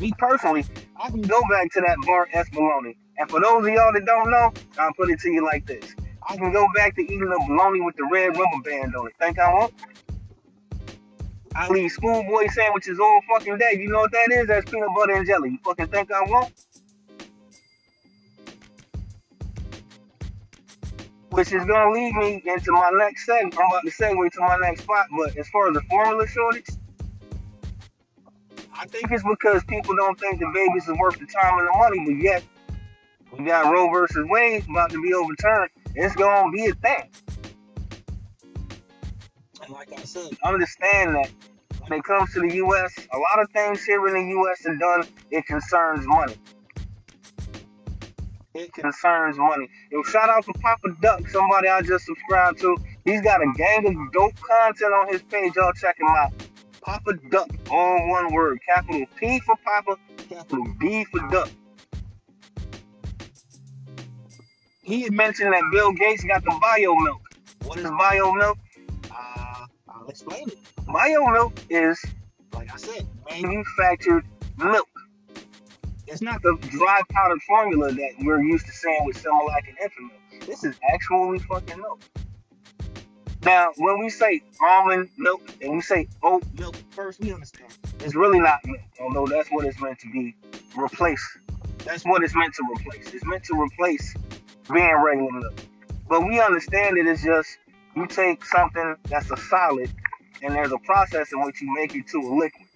Me 0.00 0.12
personally, 0.16 0.64
I 0.96 1.10
can 1.10 1.20
go 1.20 1.42
back 1.50 1.70
to 1.72 1.82
that 1.82 1.98
Bar-S 2.06 2.48
bologna. 2.54 2.96
And 3.18 3.30
for 3.30 3.38
those 3.38 3.66
of 3.66 3.68
y'all 3.68 3.92
that 3.92 4.06
don't 4.06 4.30
know, 4.30 4.50
I'll 4.78 4.94
put 4.94 5.10
it 5.10 5.20
to 5.20 5.30
you 5.30 5.44
like 5.44 5.66
this. 5.66 5.94
I 6.26 6.38
can 6.38 6.52
go 6.52 6.66
back 6.74 6.94
to 6.96 7.02
eating 7.02 7.28
the 7.28 7.44
bologna 7.46 7.82
with 7.82 7.96
the 7.96 8.08
red 8.10 8.28
rubber 8.28 8.62
band 8.64 8.96
on 8.96 9.08
it. 9.08 9.12
Think 9.18 9.38
I 9.38 9.52
won't? 9.52 9.74
I 11.54 11.68
leave 11.68 11.92
schoolboy 11.92 12.48
sandwiches 12.48 12.98
all 12.98 13.20
fucking 13.28 13.58
day. 13.58 13.76
You 13.78 13.90
know 13.90 13.98
what 13.98 14.12
that 14.12 14.32
is? 14.32 14.46
That's 14.46 14.70
peanut 14.70 14.88
butter 14.96 15.12
and 15.12 15.26
jelly. 15.26 15.50
You 15.50 15.58
fucking 15.62 15.88
think 15.88 16.10
I 16.10 16.22
won't? 16.22 16.52
Which 21.30 21.52
is 21.52 21.64
gonna 21.66 21.90
lead 21.90 22.14
me 22.14 22.42
into 22.46 22.72
my 22.72 22.90
next 22.94 23.26
segment. 23.26 23.54
I'm 23.58 23.66
about 23.66 23.82
to 23.84 23.90
segue 23.90 24.32
to 24.32 24.40
my 24.40 24.56
next 24.62 24.82
spot, 24.82 25.06
but 25.16 25.36
as 25.36 25.48
far 25.50 25.68
as 25.68 25.74
the 25.74 25.82
formula 25.90 26.26
shortage, 26.26 26.66
I 28.80 28.86
think 28.86 29.10
it's 29.10 29.22
because 29.22 29.62
people 29.64 29.94
don't 29.94 30.18
think 30.18 30.40
the 30.40 30.50
babies 30.54 30.88
are 30.88 30.96
worth 30.96 31.18
the 31.18 31.26
time 31.26 31.58
and 31.58 31.68
the 31.68 31.72
money, 31.78 32.02
but 32.06 32.24
yet 32.24 32.42
we 33.36 33.44
got 33.44 33.70
Roe 33.70 33.90
versus 33.90 34.24
Wade 34.30 34.64
about 34.70 34.90
to 34.92 35.02
be 35.02 35.12
overturned. 35.12 35.70
It's 35.94 36.16
gonna 36.16 36.50
be 36.50 36.64
a 36.64 36.74
thing. 36.74 37.10
And 39.62 39.70
like 39.70 39.92
I 39.92 40.02
said, 40.02 40.34
understand 40.46 41.14
that 41.14 41.30
when 41.82 41.98
it 41.98 42.04
comes 42.04 42.32
to 42.32 42.40
the 42.40 42.54
U.S., 42.54 42.94
a 43.12 43.18
lot 43.18 43.42
of 43.42 43.50
things 43.50 43.84
here 43.84 44.08
in 44.08 44.14
the 44.14 44.30
U.S. 44.30 44.64
are 44.64 44.76
done. 44.76 45.06
It 45.30 45.44
concerns 45.44 46.06
money. 46.06 46.36
It 48.54 48.72
concerns 48.72 49.36
money. 49.36 49.68
Yo, 49.92 50.02
shout 50.04 50.30
out 50.30 50.46
to 50.46 50.54
Papa 50.54 50.88
Duck, 51.02 51.28
somebody 51.28 51.68
I 51.68 51.82
just 51.82 52.06
subscribed 52.06 52.58
to. 52.60 52.78
He's 53.04 53.20
got 53.20 53.42
a 53.42 53.52
gang 53.58 53.86
of 53.86 54.12
dope 54.12 54.40
content 54.40 54.94
on 54.94 55.12
his 55.12 55.20
page. 55.24 55.54
Y'all 55.54 55.72
check 55.74 56.00
him 56.00 56.08
out. 56.08 56.32
Papa 56.82 57.12
Duck, 57.30 57.48
all 57.70 58.08
one 58.08 58.32
word. 58.32 58.58
Capital 58.66 59.04
P 59.16 59.40
for 59.40 59.54
Papa, 59.64 59.96
capital 60.28 60.64
D 60.80 61.04
for 61.04 61.20
Duck. 61.28 61.50
He 64.82 65.08
mentioned 65.10 65.52
that 65.52 65.62
Bill 65.72 65.92
Gates 65.92 66.24
got 66.24 66.42
the 66.42 66.56
bio 66.60 66.94
milk. 66.94 67.20
What 67.64 67.78
is 67.78 67.90
bio 67.90 68.32
milk? 68.32 68.58
Uh, 69.10 69.66
I'll 69.88 70.08
explain 70.08 70.48
it. 70.48 70.58
Bio 70.86 71.26
milk 71.26 71.52
is, 71.68 72.02
like 72.54 72.72
I 72.72 72.76
said, 72.76 73.06
manufactured 73.30 74.24
milk. 74.58 74.88
It's 76.06 76.22
not 76.22 76.42
the 76.42 76.58
dry 76.70 77.02
powdered 77.10 77.40
formula 77.42 77.92
that 77.92 78.10
we're 78.22 78.42
used 78.42 78.66
to 78.66 78.72
seeing 78.72 79.04
with 79.04 79.22
Similac 79.22 79.68
and 79.68 79.78
Enfamil. 79.78 80.46
This 80.46 80.64
is 80.64 80.74
actually 80.92 81.38
fucking 81.38 81.78
milk. 81.78 82.00
Now, 83.44 83.72
when 83.78 83.98
we 83.98 84.10
say 84.10 84.42
almond 84.60 85.08
milk 85.16 85.40
and 85.62 85.72
we 85.72 85.80
say 85.80 86.08
oat 86.22 86.44
milk, 86.58 86.76
first 86.90 87.20
we 87.20 87.32
understand 87.32 87.72
it's 88.00 88.14
really 88.14 88.38
not 88.38 88.58
milk, 88.64 88.80
although 89.00 89.26
that's 89.26 89.48
what 89.48 89.64
it's 89.64 89.80
meant 89.80 89.98
to 90.00 90.12
be 90.12 90.34
replaced. 90.76 91.24
That's 91.84 92.04
what 92.04 92.22
it's 92.22 92.34
meant 92.34 92.54
to 92.54 92.62
replace. 92.70 93.14
It's 93.14 93.24
meant 93.24 93.44
to 93.44 93.54
replace 93.58 94.14
being 94.70 94.94
regular 95.02 95.32
milk. 95.32 95.54
But 96.08 96.26
we 96.26 96.38
understand 96.40 96.98
it 96.98 97.06
is 97.06 97.22
just 97.22 97.56
you 97.96 98.06
take 98.06 98.44
something 98.44 98.96
that's 99.08 99.30
a 99.30 99.36
solid 99.36 99.90
and 100.42 100.54
there's 100.54 100.72
a 100.72 100.78
process 100.78 101.32
in 101.32 101.42
which 101.42 101.62
you 101.62 101.72
make 101.74 101.94
it 101.94 102.06
to 102.08 102.18
a 102.18 102.32
liquid. 102.34 102.66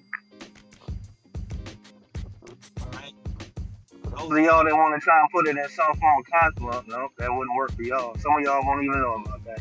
Those 4.16 4.30
of 4.30 4.38
y'all 4.38 4.64
that 4.64 4.72
want 4.72 4.94
to 4.98 5.04
try 5.04 5.20
and 5.20 5.28
put 5.30 5.46
it 5.46 5.56
in 5.58 5.68
some 5.68 5.94
form 5.96 6.20
of 6.20 6.24
content, 6.26 6.88
no, 6.88 7.08
that 7.18 7.30
wouldn't 7.30 7.56
work 7.56 7.72
for 7.72 7.82
y'all. 7.82 8.16
Some 8.18 8.32
of 8.38 8.42
y'all 8.42 8.64
won't 8.64 8.82
even 8.82 9.00
know 9.02 9.14
about 9.14 9.44
that. 9.44 9.60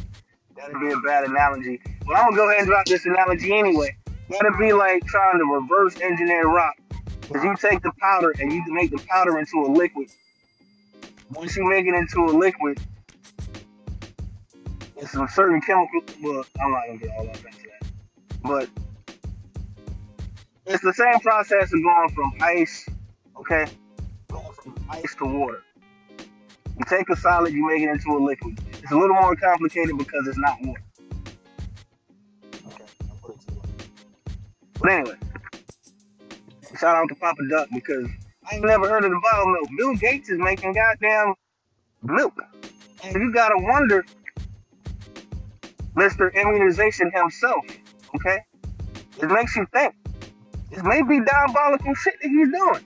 That'd 0.55 0.79
be 0.79 0.91
a 0.91 0.97
bad 0.99 1.25
analogy. 1.25 1.81
But 2.05 2.17
I'm 2.17 2.25
gonna 2.25 2.35
go 2.35 2.49
ahead 2.49 2.59
and 2.59 2.67
drop 2.67 2.85
this 2.85 3.05
analogy 3.05 3.53
anyway. 3.53 3.95
That'd 4.29 4.57
be 4.59 4.73
like 4.73 5.05
trying 5.05 5.39
to 5.39 5.45
reverse 5.45 5.99
engineer 5.99 6.47
rock. 6.47 6.75
Because 7.21 7.43
you 7.43 7.55
take 7.55 7.81
the 7.81 7.91
powder 7.99 8.33
and 8.39 8.51
you 8.51 8.63
make 8.67 8.91
the 8.91 9.03
powder 9.07 9.39
into 9.39 9.65
a 9.65 9.69
liquid. 9.71 10.09
Once 11.31 11.55
you 11.55 11.67
make 11.67 11.87
it 11.87 11.95
into 11.95 12.25
a 12.25 12.31
liquid, 12.31 12.79
it's 14.97 15.11
some 15.11 15.27
certain 15.27 15.61
chemical. 15.61 16.01
Well, 16.21 16.45
I'm 16.61 16.71
not 16.71 16.85
gonna 16.87 16.99
get 16.99 17.11
all 17.17 17.27
up 17.27 17.35
into 17.35 17.63
that. 17.63 17.87
But 18.43 18.69
it's 20.65 20.83
the 20.83 20.93
same 20.93 21.19
process 21.19 21.73
of 21.73 21.83
going 21.83 22.09
from 22.13 22.33
ice, 22.41 22.87
okay, 23.37 23.65
going 24.29 24.53
from 24.53 24.75
ice 24.89 25.15
to 25.15 25.25
water. 25.25 25.61
You 26.19 26.85
take 26.87 27.09
a 27.09 27.15
solid, 27.15 27.53
you 27.53 27.67
make 27.67 27.81
it 27.81 27.89
into 27.89 28.11
a 28.11 28.19
liquid. 28.19 28.59
It's 28.83 28.91
a 28.91 28.97
little 28.97 29.15
more 29.15 29.33
complicated 29.37 29.97
because 29.97 30.27
it's 30.27 30.37
not 30.37 30.57
one. 30.61 30.75
Okay, 32.67 32.85
but 34.81 34.91
anyway, 34.91 35.15
shout 36.77 36.97
out 36.97 37.07
to 37.07 37.15
Papa 37.15 37.47
Duck 37.49 37.69
because 37.73 38.09
I 38.51 38.55
ain't 38.55 38.65
never 38.65 38.89
heard 38.89 39.05
of 39.05 39.11
the 39.11 39.21
bottle 39.23 39.53
milk. 39.53 39.69
Bill 39.77 39.95
Gates 39.95 40.29
is 40.29 40.37
making 40.37 40.73
goddamn 40.73 41.33
milk. 42.03 42.33
And 43.05 43.15
you 43.15 43.31
gotta 43.31 43.55
wonder, 43.57 44.05
Mr. 45.95 46.33
Immunization 46.33 47.09
himself, 47.15 47.63
okay? 48.15 48.39
It 49.21 49.29
makes 49.29 49.55
you 49.55 49.65
think. 49.71 49.95
This 50.71 50.83
may 50.83 51.03
be 51.03 51.21
diabolical 51.21 51.93
shit 51.95 52.15
that 52.21 52.27
he's 52.27 52.49
doing. 52.51 52.85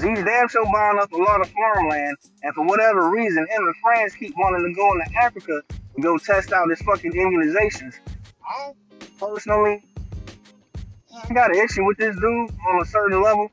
He's 0.00 0.22
damn 0.22 0.48
sure 0.48 0.64
buying 0.72 0.98
up 1.00 1.10
a 1.10 1.16
lot 1.16 1.40
of 1.40 1.50
farmland, 1.50 2.16
and 2.44 2.54
for 2.54 2.64
whatever 2.64 3.10
reason, 3.10 3.38
him 3.50 3.66
and 3.66 3.74
friends 3.82 4.14
keep 4.14 4.32
wanting 4.38 4.64
to 4.64 4.72
go 4.72 4.92
into 4.92 5.18
Africa 5.18 5.60
and 5.94 6.04
go 6.04 6.16
test 6.18 6.52
out 6.52 6.70
his 6.70 6.80
fucking 6.82 7.12
immunizations. 7.12 7.94
I 8.48 8.74
personally, 9.18 9.82
I 11.28 11.34
got 11.34 11.50
an 11.50 11.60
issue 11.60 11.84
with 11.84 11.98
this 11.98 12.14
dude 12.14 12.50
on 12.68 12.80
a 12.80 12.84
certain 12.84 13.20
level, 13.20 13.50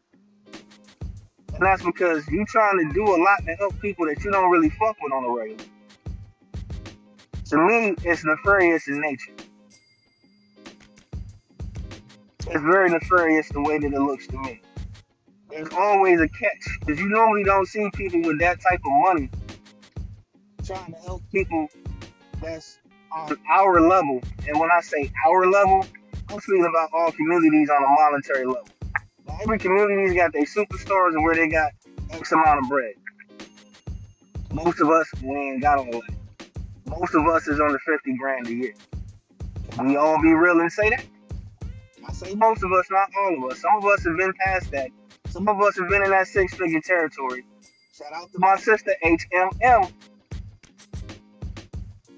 and 1.56 1.62
that's 1.62 1.82
because 1.82 2.28
you 2.28 2.46
trying 2.46 2.78
to 2.78 2.94
do 2.94 3.04
a 3.04 3.18
lot 3.18 3.44
to 3.48 3.56
help 3.56 3.80
people 3.80 4.06
that 4.06 4.24
you 4.24 4.30
don't 4.30 4.52
really 4.52 4.70
fuck 4.70 4.98
with 5.02 5.14
on 5.14 5.24
a 5.24 5.30
regular. 5.32 5.66
To 7.46 7.58
me, 7.58 7.96
it's 8.04 8.24
nefarious 8.24 8.88
in 8.88 9.02
nature. 9.02 9.34
It's 12.48 12.62
very 12.62 12.92
nefarious 12.92 13.50
the 13.50 13.62
way 13.62 13.80
that 13.80 13.92
it 13.92 14.00
looks 14.00 14.28
to 14.28 14.38
me 14.38 14.62
there's 15.56 15.72
always 15.72 16.20
a 16.20 16.28
catch 16.28 16.80
because 16.82 17.00
you 17.00 17.08
normally 17.08 17.46
don't 17.46 17.66
see 17.66 17.90
people 17.94 18.22
with 18.24 18.40
that 18.40 18.60
type 18.60 18.82
of 18.86 18.92
money 18.92 19.30
trying 20.66 20.92
to 20.92 21.00
help 21.00 21.22
people 21.32 21.70
that's 22.42 22.80
on 23.10 23.38
our 23.50 23.80
level. 23.80 24.22
And 24.50 24.60
when 24.60 24.70
I 24.70 24.82
say 24.82 25.10
our 25.26 25.50
level, 25.50 25.86
I'm 26.30 26.42
speaking 26.42 26.66
about 26.66 26.90
all 26.92 27.10
communities 27.14 27.70
on 27.70 27.82
a 27.82 27.88
monetary 27.88 28.46
level. 28.46 28.68
Every 29.42 29.58
community's 29.58 30.14
got 30.14 30.34
their 30.34 30.44
superstars 30.44 31.14
and 31.14 31.24
where 31.24 31.36
they 31.36 31.48
got 31.48 31.72
X 32.10 32.34
amount 32.34 32.64
of 32.64 32.70
bread. 32.70 32.96
Most 34.52 34.82
of 34.82 34.90
us, 34.90 35.08
we 35.24 35.36
ain't 35.38 35.62
got 35.62 35.78
all 35.78 35.86
that. 35.86 36.16
Most 36.86 37.16
of 37.16 37.26
us 37.28 37.48
is 37.48 37.62
under 37.62 37.80
50 37.80 38.18
grand 38.18 38.48
a 38.48 38.54
year. 38.54 38.74
We 39.80 39.96
all 39.96 40.22
be 40.22 40.34
real 40.34 40.60
and 40.60 40.72
say 40.72 40.90
that. 40.90 41.06
I 42.06 42.12
say 42.12 42.36
most 42.36 42.62
of 42.62 42.74
us, 42.74 42.86
not 42.92 43.10
all 43.18 43.38
of 43.38 43.52
us. 43.52 43.62
Some 43.62 43.78
of 43.78 43.86
us 43.86 44.04
have 44.04 44.18
been 44.18 44.34
past 44.34 44.72
that 44.72 44.90
some 45.36 45.50
of 45.50 45.60
us 45.60 45.78
have 45.78 45.90
been 45.90 46.02
in 46.02 46.12
that 46.12 46.30
six 46.30 46.54
figure 46.54 46.80
territory. 46.80 47.44
Shout 47.94 48.14
out 48.14 48.32
to 48.32 48.40
my 48.40 48.56
sister 48.56 48.96
HMM. 49.04 49.92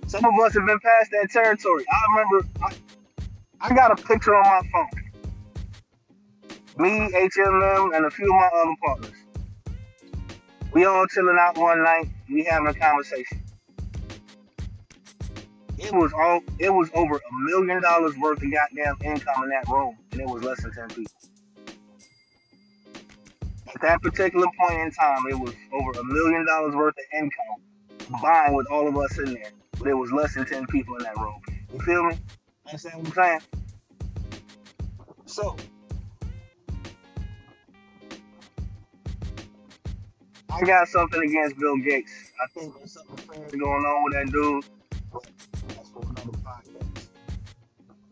Some 0.06 0.24
of 0.24 0.40
us 0.40 0.54
have 0.54 0.68
been 0.68 0.80
past 0.80 1.10
that 1.10 1.28
territory. 1.32 1.84
I 1.92 1.98
remember 2.12 2.48
I, 2.62 2.76
I 3.60 3.74
got 3.74 4.00
a 4.00 4.04
picture 4.04 4.36
on 4.36 4.44
my 4.44 4.62
phone. 4.72 4.90
Me, 6.78 7.10
HMM, 7.12 7.98
and 7.98 8.06
a 8.06 8.12
few 8.12 8.26
of 8.26 8.36
my 8.36 8.52
other 8.56 8.76
partners. 8.86 9.18
We 10.72 10.86
all 10.86 11.08
chilling 11.08 11.38
out 11.40 11.58
one 11.58 11.84
night. 11.84 12.10
We 12.30 12.44
having 12.44 12.68
a 12.68 12.74
conversation. 12.76 13.44
It 15.80 15.92
was 15.92 16.14
all. 16.14 16.42
It 16.60 16.70
was 16.70 16.92
over 16.94 17.16
a 17.16 17.34
million 17.46 17.82
dollars 17.82 18.16
worth 18.22 18.44
of 18.44 18.52
goddamn 18.52 18.98
income 19.04 19.44
in 19.44 19.50
that 19.50 19.68
room, 19.68 19.98
and 20.12 20.22
it 20.22 20.28
was 20.28 20.44
less 20.44 20.62
than 20.62 20.72
ten 20.72 20.90
people. 20.90 21.17
At 23.78 23.82
that 23.82 24.02
particular 24.02 24.48
point 24.60 24.82
in 24.82 24.90
time, 24.90 25.28
it 25.30 25.36
was 25.36 25.54
over 25.72 25.92
a 25.92 26.04
million 26.04 26.48
dollars 26.48 26.74
worth 26.74 26.96
of 26.98 27.04
income 27.14 27.62
combined 28.00 28.56
with 28.56 28.66
all 28.72 28.88
of 28.88 28.98
us 28.98 29.20
in 29.20 29.36
there. 29.36 29.52
But 29.78 29.90
it 29.90 29.94
was 29.94 30.12
less 30.12 30.34
than 30.34 30.48
10 30.48 30.66
people 30.66 30.96
in 30.96 31.04
that 31.04 31.16
room. 31.16 31.40
You 31.72 31.80
feel 31.82 32.04
me? 32.06 32.18
Understand 32.66 32.98
what 32.98 33.06
I'm 33.06 33.14
saying? 33.14 33.42
So, 35.28 35.56
I 40.50 40.62
got 40.62 40.88
something 40.88 41.22
against 41.22 41.60
Bill 41.60 41.78
Gates. 41.78 42.32
I 42.44 42.60
think 42.60 42.76
there's 42.80 42.94
something 42.94 43.60
going 43.60 43.86
on 43.86 44.04
with 44.06 44.14
that 44.14 44.32
dude. 44.32 44.66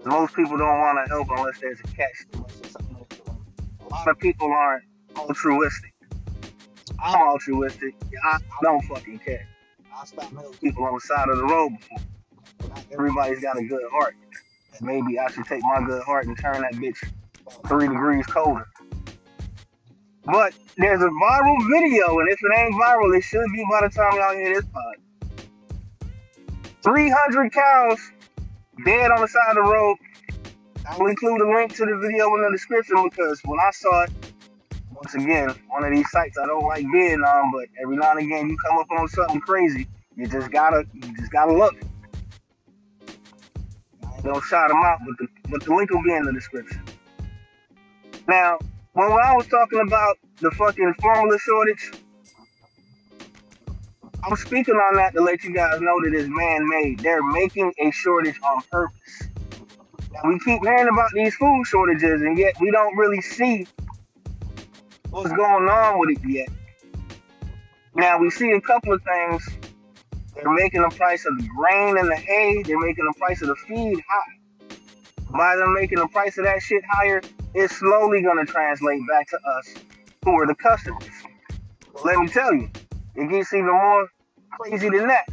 Most 0.05 0.35
people 0.35 0.57
don't 0.59 0.79
want 0.79 1.03
to 1.03 1.11
help 1.11 1.27
unless 1.31 1.59
there's 1.59 1.79
a 1.79 1.87
catch. 1.87 2.27
A 2.75 3.89
lot 3.89 4.07
of 4.07 4.19
people 4.19 4.53
aren't 4.53 4.83
altruistic. 5.17 5.93
I'm 7.03 7.21
altruistic. 7.29 7.95
I, 8.23 8.37
I 8.37 8.39
don't 8.61 8.81
fucking 8.83 9.19
care. 9.19 9.47
I 9.95 10.05
stopped 10.05 10.33
helping 10.33 10.53
people 10.59 10.85
on 10.85 10.93
the 10.95 10.99
side 10.99 11.29
of 11.29 11.37
the 11.37 11.45
road 11.45 11.71
before. 11.77 12.77
Everybody's 12.91 13.41
got 13.41 13.57
a 13.57 13.63
good 13.63 13.83
heart. 13.91 14.15
Maybe 14.81 15.17
I 15.19 15.29
should 15.31 15.45
take 15.45 15.61
my 15.63 15.85
good 15.85 16.03
heart 16.03 16.25
and 16.25 16.37
turn 16.37 16.61
that 16.61 16.73
bitch 16.73 16.97
three 17.67 17.87
degrees 17.87 18.25
colder. 18.25 18.67
But 20.25 20.53
there's 20.77 21.01
a 21.01 21.05
viral 21.05 21.55
video, 21.71 22.19
and 22.19 22.29
if 22.29 22.39
it 22.41 22.59
ain't 22.59 22.73
viral, 22.75 23.15
it 23.17 23.21
should 23.21 23.45
be 23.53 23.65
by 23.69 23.87
the 23.87 23.93
time 23.93 24.13
y'all 24.15 24.33
hear 24.33 24.55
this 24.55 24.65
pod. 24.73 24.95
300 26.83 27.53
cows 27.53 27.99
dead 28.85 29.11
on 29.11 29.21
the 29.21 29.27
side 29.27 29.49
of 29.49 29.55
the 29.55 29.71
road 29.71 29.97
I 30.87 30.97
will 30.97 31.07
include 31.07 31.41
a 31.41 31.49
link 31.49 31.73
to 31.75 31.85
the 31.85 31.97
video 31.97 32.33
in 32.35 32.43
the 32.43 32.51
description 32.51 33.09
because 33.09 33.41
when 33.45 33.59
I 33.59 33.71
saw 33.71 34.03
it, 34.03 34.11
once 34.95 35.13
again, 35.13 35.53
one 35.69 35.83
of 35.83 35.91
these 35.91 36.09
sites 36.09 36.37
I 36.41 36.45
don't 36.45 36.65
like 36.65 36.85
being 36.91 37.21
on, 37.21 37.51
but 37.51 37.67
every 37.81 37.97
now 37.97 38.11
and 38.11 38.21
again 38.21 38.49
you 38.49 38.57
come 38.57 38.77
up 38.77 38.87
on 38.97 39.07
something 39.09 39.41
crazy, 39.41 39.87
you 40.15 40.27
just 40.27 40.51
gotta, 40.51 40.85
you 40.93 41.15
just 41.17 41.31
gotta 41.31 41.53
look. 41.53 41.75
Don't 44.23 44.43
shout 44.43 44.69
them 44.69 44.81
out, 44.83 44.99
but 45.05 45.17
the, 45.19 45.27
but 45.49 45.63
the 45.63 45.75
link 45.75 45.91
will 45.91 46.01
be 46.01 46.13
in 46.13 46.23
the 46.23 46.33
description. 46.33 46.81
Now, 48.27 48.57
when 48.93 49.11
I 49.11 49.35
was 49.35 49.47
talking 49.47 49.81
about 49.85 50.17
the 50.39 50.49
fucking 50.51 50.95
formula 51.01 51.37
shortage, 51.37 51.91
I'm 54.23 54.35
speaking 54.37 54.75
on 54.75 54.95
that 54.95 55.13
to 55.13 55.21
let 55.21 55.43
you 55.43 55.53
guys 55.53 55.79
know 55.81 56.01
that 56.03 56.13
it's 56.13 56.27
man-made. 56.27 56.99
They're 56.99 57.21
making 57.21 57.71
a 57.79 57.91
shortage 57.91 58.39
on 58.41 58.63
purpose. 58.71 59.29
Now, 60.11 60.21
we 60.29 60.39
keep 60.39 60.63
hearing 60.63 60.87
about 60.87 61.11
these 61.13 61.35
food 61.35 61.65
shortages, 61.67 62.21
and 62.21 62.37
yet 62.37 62.55
we 62.59 62.71
don't 62.71 62.97
really 62.97 63.21
see 63.21 63.67
what's 65.15 65.31
going 65.31 65.69
on 65.69 65.97
with 65.97 66.09
it 66.09 66.29
yet. 66.29 66.49
Now, 67.95 68.19
we 68.19 68.29
see 68.29 68.51
a 68.51 68.59
couple 68.59 68.91
of 68.91 69.01
things. 69.01 69.47
They're 70.35 70.53
making 70.53 70.81
the 70.81 70.89
price 70.89 71.25
of 71.25 71.37
the 71.37 71.47
grain 71.55 71.97
and 71.97 72.11
the 72.11 72.17
hay, 72.17 72.61
they're 72.63 72.77
making 72.77 73.05
the 73.05 73.13
price 73.17 73.41
of 73.41 73.47
the 73.47 73.55
feed 73.55 74.03
high. 74.09 74.75
By 75.31 75.55
them 75.55 75.73
making 75.73 75.99
the 75.99 76.07
price 76.09 76.37
of 76.37 76.43
that 76.43 76.61
shit 76.61 76.83
higher, 76.91 77.21
it's 77.53 77.77
slowly 77.77 78.23
going 78.23 78.45
to 78.45 78.51
translate 78.51 78.99
back 79.09 79.29
to 79.29 79.39
us, 79.57 79.73
who 80.25 80.31
are 80.31 80.45
the 80.45 80.55
customers. 80.55 81.07
Let 82.03 82.17
me 82.17 82.27
tell 82.27 82.53
you, 82.53 82.69
it 83.15 83.29
gets 83.29 83.53
even 83.53 83.67
more 83.67 84.09
crazy 84.51 84.89
than 84.89 85.07
that. 85.07 85.29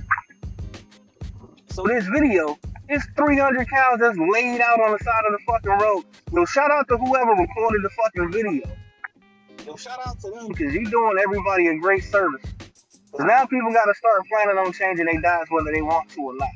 So 1.70 1.82
this 1.82 2.06
video 2.06 2.56
is 2.88 3.04
300 3.16 3.68
cows 3.68 3.98
that's 3.98 4.16
laid 4.16 4.60
out 4.60 4.80
on 4.80 4.92
the 4.92 5.02
side 5.02 5.24
of 5.26 5.32
the 5.32 5.40
fucking 5.44 5.84
road. 5.84 6.04
Yo, 6.32 6.44
shout 6.44 6.70
out 6.70 6.86
to 6.86 6.96
whoever 6.98 7.32
recorded 7.32 7.82
the 7.82 7.90
fucking 7.90 8.30
video. 8.30 8.81
Yo, 9.66 9.76
shout 9.76 9.98
out 10.06 10.20
to 10.20 10.30
them 10.30 10.48
because 10.48 10.74
you're 10.74 10.84
doing 10.84 11.18
everybody 11.22 11.68
a 11.68 11.78
great 11.78 12.04
service. 12.04 12.42
Because 13.10 13.26
now 13.26 13.46
people 13.46 13.72
got 13.72 13.84
to 13.84 13.94
start 13.94 14.22
planning 14.28 14.58
on 14.58 14.72
changing 14.72 15.06
their 15.06 15.20
diets 15.20 15.50
whether 15.50 15.72
they 15.72 15.82
want 15.82 16.08
to 16.10 16.20
or 16.20 16.34
not. 16.34 16.48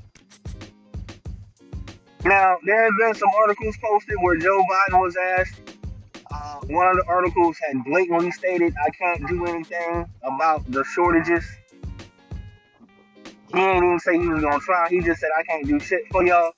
Now, 2.25 2.57
there 2.65 2.85
have 2.85 2.93
been 2.99 3.15
some 3.15 3.29
articles 3.39 3.77
posted 3.83 4.17
where 4.21 4.37
Joe 4.37 4.63
Biden 4.63 5.01
was 5.01 5.17
asked. 5.17 5.61
Uh, 6.33 6.57
one 6.67 6.89
of 6.89 6.97
the 6.97 7.05
articles 7.07 7.57
had 7.59 7.85
blatantly 7.85 8.33
stated, 8.33 8.75
I 8.85 8.91
can't 8.91 9.29
do 9.29 9.47
anything 9.47 10.07
about 10.23 10.69
the 10.71 10.83
shortages 10.85 11.45
he 13.57 13.63
ain't 13.63 13.85
even 13.85 13.99
say 14.01 14.19
he 14.19 14.29
was 14.29 14.43
gonna 14.43 14.59
try. 14.59 14.89
He 14.89 15.01
just 15.01 15.21
said 15.21 15.31
I 15.39 15.43
can't 15.45 15.67
do 15.67 15.79
shit 15.79 16.03
for 16.11 16.25
y'all. 16.25 16.53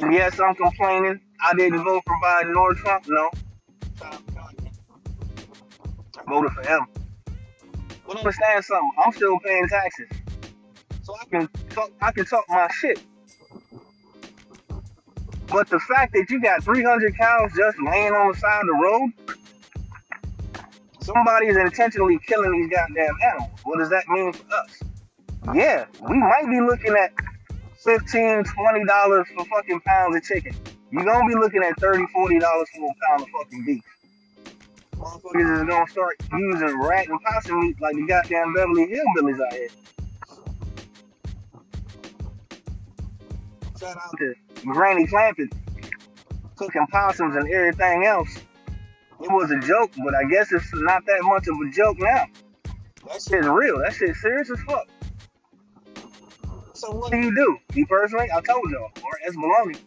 Yes, 0.00 0.38
I'm 0.40 0.54
complaining. 0.54 1.20
I 1.40 1.54
didn't 1.54 1.84
vote 1.84 2.02
for 2.06 2.16
Biden 2.22 2.56
or 2.56 2.74
Trump. 2.74 3.06
No. 3.08 3.30
I 4.02 4.18
voted 6.26 6.52
for 6.52 6.66
him. 6.66 6.86
But 8.06 8.18
understand 8.18 8.64
something. 8.64 8.92
I'm 9.04 9.12
still 9.12 9.38
paying 9.40 9.68
taxes, 9.68 10.08
so 11.02 11.14
I 11.20 11.24
can 11.26 11.48
talk. 11.70 11.90
I 12.00 12.12
can 12.12 12.24
talk 12.24 12.44
my 12.48 12.68
shit. 12.72 13.00
But 15.48 15.68
the 15.68 15.78
fact 15.80 16.12
that 16.14 16.26
you 16.30 16.40
got 16.40 16.62
300 16.62 17.16
cows 17.16 17.50
just 17.56 17.78
laying 17.82 18.12
on 18.12 18.32
the 18.32 18.38
side 18.38 18.60
of 18.60 18.66
the 18.66 18.74
road 18.74 19.38
somebody 21.08 21.46
is 21.46 21.56
intentionally 21.56 22.18
killing 22.26 22.52
these 22.52 22.70
goddamn 22.70 23.16
animals. 23.24 23.50
What 23.64 23.78
does 23.78 23.88
that 23.90 24.06
mean 24.08 24.32
for 24.32 24.44
us? 24.54 24.82
Yeah, 25.54 25.86
we 26.08 26.18
might 26.18 26.46
be 26.46 26.60
looking 26.60 26.94
at 26.94 27.12
15 27.84 28.44
$20 28.44 29.26
for 29.26 29.44
fucking 29.44 29.80
pounds 29.80 30.16
of 30.16 30.22
chicken. 30.22 30.54
You're 30.90 31.04
gonna 31.04 31.28
be 31.28 31.34
looking 31.34 31.62
at 31.62 31.76
$30, 31.78 32.06
$40 32.14 32.40
for 32.40 32.90
a 32.90 33.08
pound 33.08 33.22
of 33.22 33.28
fucking 33.28 33.64
beef. 33.64 33.82
Motherfuckers 34.96 35.62
is 35.62 35.68
gonna 35.68 35.90
start 35.90 36.16
using 36.32 36.80
rat 36.80 37.08
and 37.08 37.20
possum 37.22 37.60
meat 37.60 37.80
like 37.80 37.94
the 37.94 38.06
goddamn 38.06 38.54
Beverly 38.54 38.86
Hillbillies 38.86 39.40
out 39.44 39.52
here. 39.52 39.68
Shout 43.78 43.96
out 43.96 44.18
to 44.18 44.34
Granny 44.64 45.06
Clampett 45.06 45.52
cooking 46.56 46.86
possums 46.88 47.36
and 47.36 47.48
everything 47.52 48.04
else 48.04 48.38
it 49.20 49.30
was 49.32 49.50
a 49.50 49.58
joke, 49.58 49.90
but 50.04 50.14
I 50.14 50.24
guess 50.24 50.52
it's 50.52 50.72
not 50.74 51.04
that 51.06 51.18
much 51.22 51.48
of 51.48 51.56
a 51.60 51.70
joke 51.70 51.96
now. 51.98 52.26
That 53.06 53.22
shit's 53.22 53.48
real. 53.48 53.78
That 53.78 53.92
shit's 53.92 54.20
serious 54.20 54.50
as 54.50 54.60
fuck. 54.60 54.86
So 56.78 56.92
what 56.92 57.10
do 57.10 57.18
you 57.18 57.34
do? 57.34 57.58
Me 57.74 57.84
personally, 57.86 58.28
I 58.32 58.40
told 58.40 58.70
y'all, 58.70 58.92
or 59.02 59.18
it's 59.24 59.36
baloney. 59.36 59.80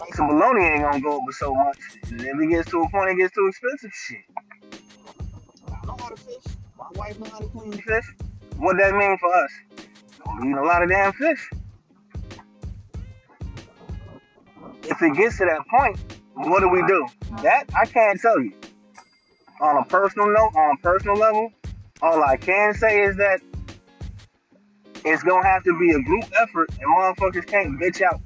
Like 0.00 0.14
some 0.14 0.30
baloney 0.30 0.72
ain't 0.72 0.82
gonna 0.84 1.02
go 1.02 1.18
up 1.18 1.22
with 1.26 1.36
so 1.36 1.54
much. 1.54 1.76
And 2.10 2.18
if 2.22 2.40
it 2.40 2.48
gets 2.48 2.70
to 2.70 2.80
a 2.80 2.90
point 2.90 3.10
it 3.10 3.16
gets 3.16 3.34
too 3.34 3.46
expensive, 3.46 3.90
shit. 3.92 4.24
I 5.68 5.86
know 5.86 5.96
how 6.00 6.08
to 6.08 6.16
fish. 6.16 6.54
My 6.78 6.86
wife 6.94 7.20
know 7.20 7.28
how 7.30 7.40
to 7.40 7.48
clean 7.48 7.72
fish. 7.72 8.04
What 8.56 8.78
that 8.78 8.94
mean 8.94 9.18
for 9.18 9.34
us? 9.34 9.50
Don't 10.24 10.50
eat 10.50 10.56
a 10.56 10.62
lot 10.62 10.82
of 10.82 10.88
damn 10.88 11.12
fish. 11.12 11.50
If 14.84 15.02
it 15.02 15.14
gets 15.14 15.36
to 15.38 15.44
that 15.44 15.60
point, 15.68 15.98
what 16.36 16.60
do 16.60 16.70
we 16.70 16.82
do? 16.86 17.06
That 17.42 17.66
I 17.78 17.84
can't 17.84 18.18
tell 18.18 18.40
you. 18.40 18.54
On 19.60 19.76
a 19.76 19.84
personal 19.84 20.28
note, 20.28 20.52
on 20.56 20.76
a 20.78 20.82
personal 20.82 21.16
level, 21.16 21.52
all 22.00 22.24
I 22.24 22.38
can 22.38 22.72
say 22.72 23.02
is 23.02 23.16
that 23.16 23.42
it's 25.04 25.22
gonna 25.22 25.46
have 25.46 25.62
to 25.64 25.78
be 25.78 25.90
a 25.92 26.02
group 26.02 26.24
effort, 26.40 26.70
and 26.80 26.96
motherfuckers 26.96 27.46
can't 27.46 27.78
bitch 27.78 28.00
out. 28.02 28.20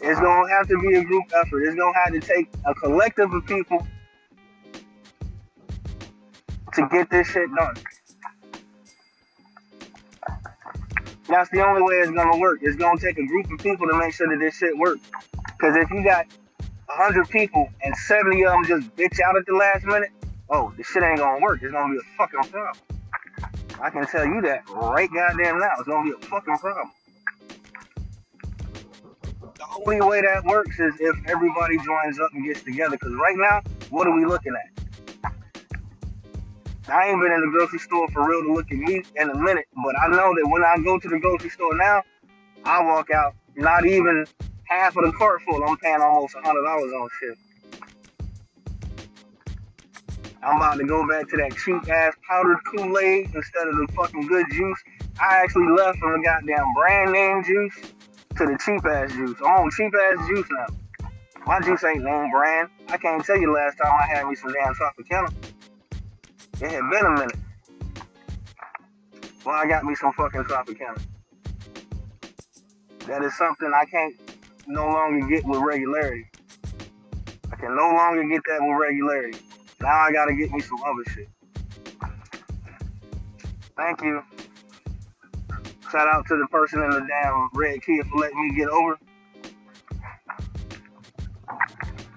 It's 0.00 0.20
gonna 0.20 0.48
have 0.50 0.66
to 0.68 0.78
be 0.80 0.96
a 0.96 1.04
group 1.04 1.24
effort. 1.34 1.62
It's 1.62 1.76
gonna 1.76 1.98
have 2.04 2.12
to 2.12 2.20
take 2.20 2.48
a 2.66 2.74
collective 2.74 3.32
of 3.32 3.46
people 3.46 3.86
to 6.72 6.88
get 6.90 7.10
this 7.10 7.28
shit 7.28 7.48
done. 7.54 7.76
That's 11.28 11.50
the 11.50 11.64
only 11.64 11.82
way 11.82 11.94
it's 11.96 12.10
gonna 12.10 12.38
work. 12.38 12.60
It's 12.62 12.76
gonna 12.76 12.98
take 12.98 13.18
a 13.18 13.26
group 13.26 13.50
of 13.52 13.58
people 13.58 13.86
to 13.86 13.96
make 13.96 14.12
sure 14.14 14.28
that 14.28 14.38
this 14.40 14.56
shit 14.56 14.76
works. 14.76 15.02
Because 15.46 15.76
if 15.76 15.90
you 15.90 16.02
got 16.02 16.26
100 16.86 17.28
people 17.28 17.68
and 17.82 17.96
70 17.96 18.44
of 18.44 18.52
them 18.52 18.64
just 18.66 18.96
bitch 18.96 19.20
out 19.20 19.36
at 19.36 19.46
the 19.46 19.54
last 19.54 19.84
minute, 19.84 20.10
oh, 20.50 20.72
this 20.76 20.86
shit 20.88 21.02
ain't 21.02 21.18
gonna 21.18 21.40
work. 21.40 21.60
It's 21.62 21.72
gonna 21.72 21.92
be 21.92 21.98
a 21.98 22.16
fucking 22.16 22.50
problem. 22.50 22.91
I 23.80 23.90
can 23.90 24.06
tell 24.06 24.26
you 24.26 24.40
that 24.42 24.62
right 24.70 25.10
goddamn 25.12 25.58
now. 25.58 25.70
It's 25.78 25.88
gonna 25.88 26.04
be 26.04 26.12
a 26.12 26.26
fucking 26.28 26.58
problem. 26.58 26.90
The 29.40 29.64
only 29.78 30.00
way 30.00 30.20
that 30.20 30.44
works 30.44 30.78
is 30.78 30.94
if 31.00 31.16
everybody 31.28 31.76
joins 31.78 32.20
up 32.20 32.30
and 32.34 32.44
gets 32.44 32.62
together. 32.62 32.92
Because 32.92 33.14
right 33.14 33.36
now, 33.36 33.62
what 33.90 34.06
are 34.06 34.16
we 34.16 34.24
looking 34.24 34.54
at? 34.54 34.82
I 36.88 37.08
ain't 37.08 37.20
been 37.20 37.32
in 37.32 37.40
the 37.40 37.50
grocery 37.52 37.78
store 37.78 38.08
for 38.08 38.28
real 38.28 38.42
to 38.42 38.52
look 38.52 38.70
at 38.70 38.76
meat 38.76 39.06
in 39.16 39.30
a 39.30 39.34
minute, 39.34 39.66
but 39.84 39.94
I 40.00 40.08
know 40.08 40.34
that 40.34 40.48
when 40.50 40.64
I 40.64 40.76
go 40.82 40.98
to 40.98 41.08
the 41.08 41.18
grocery 41.18 41.50
store 41.50 41.74
now, 41.76 42.02
I 42.64 42.82
walk 42.84 43.10
out 43.10 43.34
not 43.56 43.86
even 43.86 44.26
half 44.64 44.96
of 44.96 45.04
the 45.04 45.12
cart 45.12 45.40
full, 45.42 45.62
I'm 45.64 45.76
paying 45.76 46.00
almost 46.00 46.34
hundred 46.34 46.64
dollars 46.64 46.92
on 46.92 47.08
shit. 47.20 47.38
I'm 50.42 50.56
about 50.56 50.78
to 50.78 50.84
go 50.84 51.06
back 51.08 51.28
to 51.28 51.36
that 51.36 51.56
cheap 51.56 51.88
ass 51.88 52.14
powdered 52.28 52.58
Kool-Aid 52.64 53.30
instead 53.34 53.68
of 53.68 53.76
the 53.76 53.86
fucking 53.94 54.26
good 54.26 54.46
juice. 54.50 54.78
I 55.20 55.36
actually 55.36 55.68
left 55.68 55.98
from 55.98 56.12
the 56.12 56.24
goddamn 56.24 56.66
brand 56.74 57.12
name 57.12 57.44
juice 57.44 57.74
to 58.36 58.46
the 58.46 58.58
cheap 58.64 58.84
ass 58.84 59.12
juice. 59.12 59.38
I'm 59.40 59.62
on 59.62 59.70
cheap 59.70 59.92
ass 59.94 60.26
juice 60.26 60.48
now. 60.50 60.66
My 61.46 61.60
juice 61.60 61.84
ain't 61.84 62.02
name 62.02 62.30
brand. 62.30 62.68
I 62.88 62.96
can't 62.96 63.24
tell 63.24 63.38
you 63.38 63.52
last 63.52 63.76
time 63.76 63.92
I 64.00 64.06
had 64.14 64.26
me 64.26 64.34
some 64.34 64.52
damn 64.52 64.74
Tropicana. 64.74 65.32
It 66.60 66.70
had 66.70 66.90
been 66.90 67.06
a 67.06 67.10
minute. 67.10 67.36
Well, 69.44 69.54
I 69.54 69.66
got 69.66 69.84
me 69.84 69.94
some 69.94 70.12
fucking 70.12 70.42
Tropicana. 70.44 71.00
That 73.06 73.22
is 73.22 73.36
something 73.36 73.72
I 73.74 73.84
can't 73.84 74.14
no 74.66 74.86
longer 74.86 75.26
get 75.28 75.44
with 75.44 75.60
regularity. 75.60 76.26
I 77.52 77.56
can 77.56 77.76
no 77.76 77.90
longer 77.90 78.24
get 78.24 78.42
that 78.48 78.60
with 78.60 78.78
regularity. 78.80 79.38
Now 79.82 80.00
I 80.00 80.12
gotta 80.12 80.32
get 80.34 80.52
me 80.52 80.60
some 80.60 80.78
other 80.84 81.04
shit. 81.10 81.28
Thank 83.76 84.00
you. 84.02 84.22
Shout 85.90 86.06
out 86.06 86.24
to 86.28 86.36
the 86.36 86.46
person 86.50 86.82
in 86.84 86.90
the 86.90 87.00
damn 87.00 87.48
red 87.52 87.82
Kia 87.82 88.04
for 88.04 88.18
letting 88.18 88.48
me 88.48 88.54
get 88.54 88.68
over. 88.68 88.96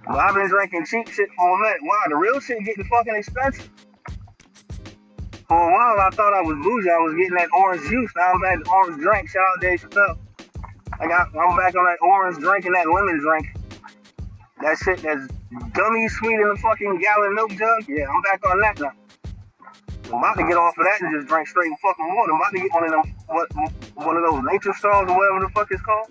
But 0.08 0.18
I've 0.18 0.36
been 0.36 0.48
drinking 0.48 0.86
cheap 0.86 1.08
shit 1.08 1.28
for 1.36 1.58
a 1.58 1.62
minute. 1.62 1.80
Wow, 1.82 2.04
the 2.08 2.16
real 2.16 2.40
shit 2.40 2.64
getting 2.64 2.86
fucking 2.86 3.16
expensive. 3.16 3.70
For 5.48 5.58
a 5.58 5.74
while, 5.74 6.00
I 6.00 6.10
thought 6.12 6.34
I 6.34 6.42
was 6.42 6.58
bougie. 6.64 6.90
I 6.90 7.00
was 7.00 7.16
getting 7.16 7.36
that 7.36 7.50
orange 7.58 7.82
juice. 7.90 8.12
Now 8.16 8.34
I'm 8.34 8.42
back 8.42 8.64
to 8.64 8.70
orange 8.70 9.02
drink. 9.02 9.30
Shout 9.30 9.42
out 9.42 9.62
Dave 9.62 9.82
Chappelle. 9.82 10.18
I 11.00 11.08
got 11.08 11.36
I'm 11.36 11.58
back 11.58 11.76
on 11.76 11.86
that 11.86 11.98
orange 12.02 12.38
drink 12.38 12.66
and 12.66 12.76
that 12.76 12.88
lemon 12.88 13.20
drink. 13.20 13.48
That 14.62 14.78
shit 14.78 15.02
that's 15.02 15.28
gummy 15.74 16.08
sweet 16.10 16.36
in 16.36 16.50
the 16.50 16.58
fucking 16.62 17.00
gallon 17.00 17.36
milk 17.36 17.52
jug. 17.52 17.86
Yeah, 17.88 18.06
I'm 18.10 18.22
back 18.22 18.46
on 18.48 18.60
that 18.62 18.80
now. 18.80 18.92
I'm 20.06 20.20
about 20.20 20.38
to 20.38 20.44
get 20.44 20.58
off 20.58 20.78
of 20.78 20.86
that 20.86 21.02
and 21.02 21.16
just 21.16 21.28
drink 21.28 21.48
straight 21.48 21.72
fucking 21.82 22.16
water. 22.16 22.32
I'm 22.32 22.40
about 22.40 22.52
to 22.52 22.60
get 22.60 22.74
one 22.74 22.84
of 22.84 22.92
them, 22.92 23.16
what, 23.28 23.52
one 23.96 24.18
of 24.18 24.24
those 24.30 24.44
nature 24.44 24.74
straws 24.74 25.10
or 25.10 25.18
whatever 25.18 25.40
the 25.42 25.50
fuck 25.54 25.68
it's 25.72 25.82
called. 25.82 26.08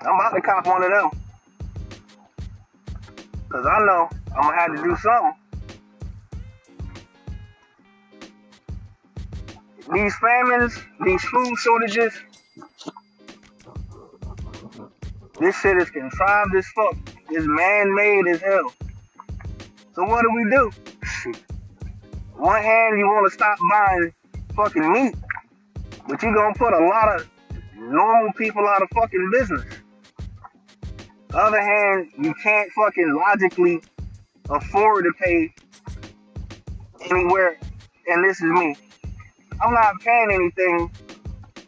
I'm 0.00 0.14
about 0.14 0.34
to 0.34 0.40
cop 0.40 0.66
one 0.66 0.82
of 0.82 0.90
them. 0.90 1.10
Cause 3.48 3.64
I 3.64 3.78
know 3.86 4.08
I'm 4.36 4.42
gonna 4.42 4.56
have 4.56 4.76
to 4.76 4.82
do 4.82 4.96
something. 4.96 5.34
These 9.90 10.14
famines, 10.16 10.78
these 11.02 11.22
food 11.24 11.56
shortages, 11.56 12.12
this 15.40 15.56
shit 15.60 15.76
is 15.76 15.90
contrived 15.90 16.54
as 16.56 16.66
fuck. 16.68 16.96
It's 17.30 17.46
man-made 17.46 18.26
as 18.28 18.40
hell. 18.40 18.72
So 19.94 20.04
what 20.04 20.22
do 20.22 20.30
we 20.34 20.50
do? 20.50 20.70
One 22.36 22.62
hand, 22.62 22.98
you 22.98 23.06
want 23.06 23.30
to 23.30 23.34
stop 23.34 23.58
buying 23.70 24.12
fucking 24.54 24.92
meat, 24.92 25.14
but 26.08 26.22
you 26.22 26.34
gonna 26.34 26.54
put 26.54 26.72
a 26.72 26.86
lot 26.86 27.20
of 27.20 27.28
normal 27.76 28.32
people 28.34 28.66
out 28.66 28.82
of 28.82 28.88
fucking 28.94 29.30
business. 29.32 29.64
Other 31.34 31.60
hand, 31.60 32.10
you 32.18 32.34
can't 32.42 32.70
fucking 32.72 33.14
logically 33.14 33.82
afford 34.48 35.04
to 35.04 35.12
pay 35.22 35.52
anywhere, 37.10 37.58
and 38.06 38.24
this 38.24 38.40
is 38.40 38.50
me. 38.50 38.76
I'm 39.60 39.74
not 39.74 40.00
paying 40.00 40.30
anything 40.32 40.90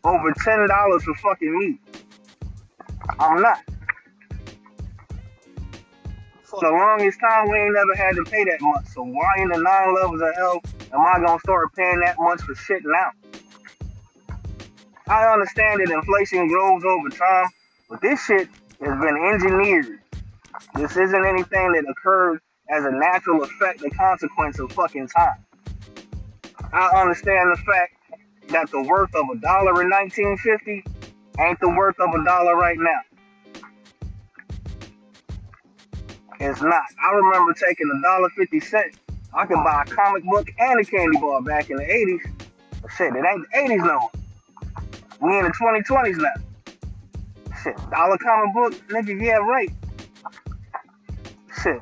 over 0.04 0.32
ten 0.44 0.66
dollars 0.68 1.02
for 1.04 1.14
fucking 1.16 1.58
meat. 1.58 1.89
I'm 3.20 3.42
not. 3.42 3.62
For 6.42 6.58
the 6.62 6.70
longest 6.70 7.20
time, 7.20 7.48
we 7.50 7.58
ain't 7.58 7.74
never 7.74 7.94
had 7.94 8.16
to 8.16 8.24
pay 8.24 8.44
that 8.44 8.60
much. 8.60 8.86
So 8.86 9.02
why 9.02 9.34
in 9.38 9.48
the 9.48 9.58
nine 9.58 9.94
levels 9.94 10.22
of 10.22 10.34
hell 10.34 10.60
am 10.92 11.00
I 11.00 11.24
gonna 11.24 11.38
start 11.40 11.68
paying 11.76 12.00
that 12.00 12.16
much 12.18 12.40
for 12.40 12.54
shit 12.54 12.82
now? 12.84 13.10
I 15.06 15.32
understand 15.32 15.80
that 15.80 15.90
inflation 15.92 16.48
grows 16.48 16.82
over 16.84 17.08
time, 17.10 17.46
but 17.88 18.00
this 18.00 18.24
shit 18.24 18.48
has 18.80 19.00
been 19.00 19.16
engineered. 19.32 20.00
This 20.74 20.96
isn't 20.96 21.24
anything 21.24 21.72
that 21.72 21.84
occurred 21.88 22.40
as 22.70 22.84
a 22.84 22.90
natural 22.90 23.42
effect, 23.42 23.82
a 23.84 23.90
consequence 23.90 24.58
of 24.58 24.72
fucking 24.72 25.08
time. 25.08 25.44
I 26.72 27.00
understand 27.00 27.52
the 27.52 27.62
fact 27.62 27.92
that 28.48 28.70
the 28.70 28.82
worth 28.82 29.14
of 29.14 29.26
a 29.32 29.38
dollar 29.40 29.82
in 29.82 29.90
1950 29.90 30.84
ain't 31.40 31.60
the 31.60 31.68
worth 31.68 31.98
of 32.00 32.10
a 32.14 32.24
dollar 32.24 32.56
right 32.56 32.78
now. 32.78 33.00
It's 36.40 36.62
not. 36.62 36.84
I 37.04 37.12
remember 37.14 37.52
taking 37.52 37.90
a 37.94 38.02
dollar 38.02 38.30
fifty 38.30 38.60
cent. 38.60 38.98
I 39.34 39.46
could 39.46 39.62
buy 39.62 39.84
a 39.86 39.90
comic 39.90 40.24
book 40.24 40.48
and 40.58 40.80
a 40.80 40.84
candy 40.84 41.18
bar 41.18 41.42
back 41.42 41.70
in 41.70 41.76
the 41.76 41.84
80s. 41.84 42.30
But 42.82 42.90
shit, 42.90 43.14
it 43.14 43.24
ain't 43.24 43.46
the 43.52 43.58
80s 43.58 43.86
no 43.86 44.00
more. 44.00 44.10
We 45.20 45.38
in 45.38 45.44
the 45.44 45.52
2020s 45.52 46.16
now. 46.16 46.74
Shit, 47.62 47.76
dollar 47.90 48.16
comic 48.18 48.54
book, 48.54 48.88
nigga, 48.88 49.22
yeah, 49.22 49.36
right. 49.36 49.70
Shit. 51.62 51.80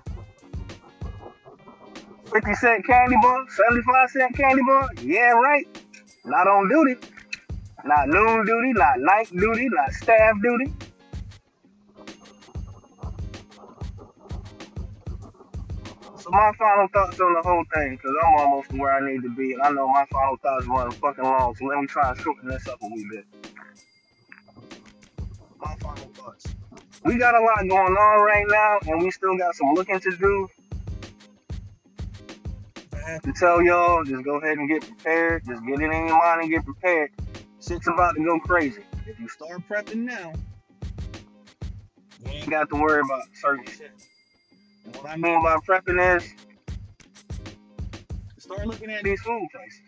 50 2.33 2.55
cent 2.55 2.87
candy 2.87 3.17
bar, 3.23 3.47
75 3.49 4.11
cent 4.11 4.37
candy 4.37 4.63
bar, 4.67 4.91
yeah, 5.03 5.31
right. 5.31 5.67
Not 6.25 6.49
on 6.49 6.69
duty. 6.69 6.97
Not 7.85 8.09
noon 8.09 8.45
duty, 8.45 8.73
not 8.75 8.99
night 8.99 9.31
duty, 9.31 9.69
not 9.71 9.93
staff 9.93 10.35
duty. 10.43 10.75
So 16.29 16.33
my 16.33 16.53
final 16.59 16.89
thoughts 16.89 17.19
on 17.21 17.33
the 17.33 17.41
whole 17.41 17.65
thing, 17.73 17.97
because 17.97 18.15
I'm 18.23 18.35
almost 18.41 18.71
where 18.75 18.93
I 18.93 19.01
need 19.01 19.23
to 19.23 19.35
be, 19.35 19.55
and 19.55 19.63
I 19.63 19.71
know 19.71 19.89
my 19.89 20.05
final 20.13 20.37
thoughts 20.37 20.67
running 20.67 20.93
fucking 20.99 21.25
long, 21.25 21.55
so 21.55 21.65
let 21.65 21.79
me 21.79 21.87
try 21.87 22.11
and 22.11 22.21
shorten 22.21 22.51
this 22.51 22.69
up 22.69 22.79
a 22.83 22.87
wee 22.87 23.07
bit. 23.11 23.25
My 25.59 25.75
final 25.77 26.11
thoughts. 26.13 26.55
We 27.07 27.17
got 27.17 27.35
a 27.35 27.41
lot 27.41 27.67
going 27.67 27.97
on 27.97 28.27
right 28.27 28.45
now, 28.47 28.79
and 28.93 29.03
we 29.03 29.11
still 29.11 29.39
got 29.39 29.55
some 29.55 29.73
looking 29.73 30.01
to 30.01 30.17
do. 30.19 30.49
I 32.93 33.11
have 33.11 33.23
to 33.23 33.33
tell 33.33 33.63
y'all, 33.63 34.05
just 34.05 34.23
go 34.23 34.37
ahead 34.37 34.59
and 34.59 34.69
get 34.69 34.83
prepared. 34.83 35.47
Just 35.47 35.65
get 35.65 35.81
it 35.81 35.91
in 35.91 36.09
your 36.09 36.19
mind 36.19 36.43
and 36.43 36.51
get 36.51 36.63
prepared. 36.63 37.11
Shit's 37.67 37.89
about 37.89 38.17
to 38.17 38.23
go 38.23 38.39
crazy. 38.41 38.83
If 39.07 39.19
you 39.19 39.31
start 39.31 39.63
prepping 39.67 40.05
now, 40.05 40.35
you 42.23 42.33
ain't 42.33 42.51
got 42.51 42.69
to 42.69 42.77
worry 42.77 43.01
about 43.01 43.23
certain 43.33 43.65
shit. 43.65 43.93
What 45.01 45.13
I 45.13 45.17
mean 45.17 45.41
by 45.45 45.57
prepping 45.59 46.17
is 46.17 46.35
start 48.37 48.67
looking 48.67 48.91
at 48.91 49.05
these 49.05 49.21
food 49.21 49.47
places. 49.53 49.81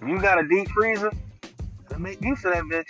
If 0.00 0.08
you 0.08 0.20
got 0.20 0.38
a 0.38 0.46
deep 0.46 0.68
freezer, 0.68 1.10
make 1.98 2.22
use 2.22 2.44
of 2.44 2.52
that 2.52 2.62
bitch. 2.64 2.86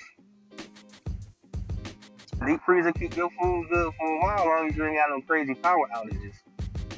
Deep 2.47 2.61
freezer 2.67 2.93
keep 2.93 3.17
your 3.17 3.31
food 3.31 3.67
good 3.71 3.95
for 3.95 4.07
a 4.07 4.21
while, 4.21 4.45
long 4.45 4.69
as 4.69 4.77
you 4.77 4.85
ain't 4.85 4.97
got 4.97 5.09
no 5.09 5.23
crazy 5.23 5.55
power 5.55 5.89
outages. 5.95 6.35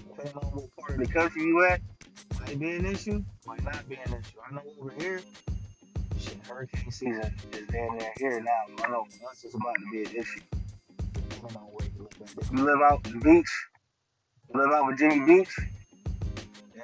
Depending 0.08 0.36
on 0.36 0.42
what 0.50 0.76
part 0.76 1.00
of 1.00 1.06
the 1.06 1.12
country 1.12 1.42
you 1.42 1.64
at, 1.64 1.80
might 2.40 2.58
be 2.58 2.70
an 2.72 2.86
issue, 2.86 3.22
might 3.46 3.62
not 3.62 3.88
be 3.88 3.94
an 3.94 4.14
issue. 4.14 4.38
I 4.48 4.54
know 4.54 4.62
over 4.80 4.92
here, 4.98 5.20
shit, 6.18 6.38
hurricane 6.48 6.90
season 6.90 7.34
is 7.52 7.68
damn 7.68 7.96
near 7.98 8.12
here 8.16 8.40
now. 8.40 8.84
I 8.84 8.90
know 8.90 9.06
us 9.30 9.44
it's 9.44 9.54
about 9.54 9.74
to 9.76 9.90
be 9.92 10.04
an 10.10 10.16
issue. 10.16 10.40
Depending 11.46 11.62
on 11.62 11.68
where 11.74 11.88
you 11.88 12.02
live 12.02 12.22
at. 12.22 12.44
If 12.44 12.52
you 12.52 12.64
live 12.64 12.80
out 12.80 13.02
the 13.04 13.18
beach, 13.18 13.52
you 14.48 14.60
live 14.60 14.72
out 14.72 14.86
Virginia 14.86 15.26
Beach, 15.26 15.54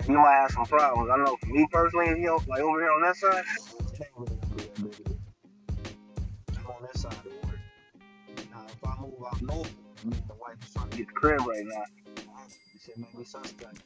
you 0.06 0.18
might 0.18 0.32
have 0.32 0.50
some 0.50 0.66
problems. 0.66 1.10
I 1.10 1.16
know 1.16 1.36
for 1.40 1.46
me 1.46 1.66
personally, 1.72 2.08
you 2.08 2.26
know, 2.26 2.40
like 2.46 2.60
over 2.60 2.78
here 2.80 2.90
on 2.90 3.02
that 3.02 3.16
side, 3.16 3.44
it 3.94 4.02
ain't 4.02 4.10
really 4.16 4.36
gonna 4.36 4.54
be 4.56 4.62
that 4.62 4.74
big 4.76 4.84
of 4.84 5.00
a 5.00 5.02
deal. 5.02 5.18
I'm 6.58 6.66
on 6.66 6.82
that 6.82 6.98
side 6.98 7.12
of 7.12 7.22
the 7.22 7.30
water. 7.42 7.60
Now, 8.50 8.66
if 8.68 8.84
I 8.84 9.00
move 9.00 9.14
out 9.26 9.40
north, 9.42 9.74
me 10.04 10.12
and 10.12 10.28
the 10.28 10.34
wife 10.34 10.56
is 10.62 10.74
trying 10.74 10.90
to 10.90 10.96
get 10.98 11.06
the 11.06 11.12
crib 11.14 11.40
right 11.46 11.64
now. 11.64 11.84
This 12.74 12.84
shit 12.84 12.98
make 12.98 13.16
me 13.16 13.24
suspect. 13.24 13.82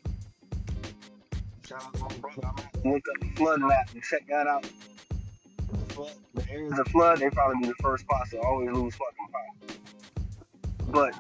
Shout 1.69 1.85
out 1.85 1.95
to 1.95 2.01
my 2.01 2.09
brother. 2.21 2.49
I'm 2.49 2.55
gonna 2.83 2.95
look 2.95 3.05
up 3.15 3.21
the 3.21 3.31
flood 3.37 3.61
map 3.61 3.91
and 3.95 4.03
check 4.03 4.27
that 4.29 4.49
out. 4.49 4.63
The, 4.63 5.95
flood, 5.95 6.13
the 6.35 6.51
areas 6.51 6.79
of 6.79 6.89
flood, 6.89 7.19
they 7.19 7.31
probably 7.31 7.61
be 7.61 7.69
the 7.69 7.75
first 7.81 8.05
spots 8.05 8.31
to 8.31 8.41
always 8.41 8.71
lose 8.71 8.95
fucking. 8.97 9.24
But 10.95 11.13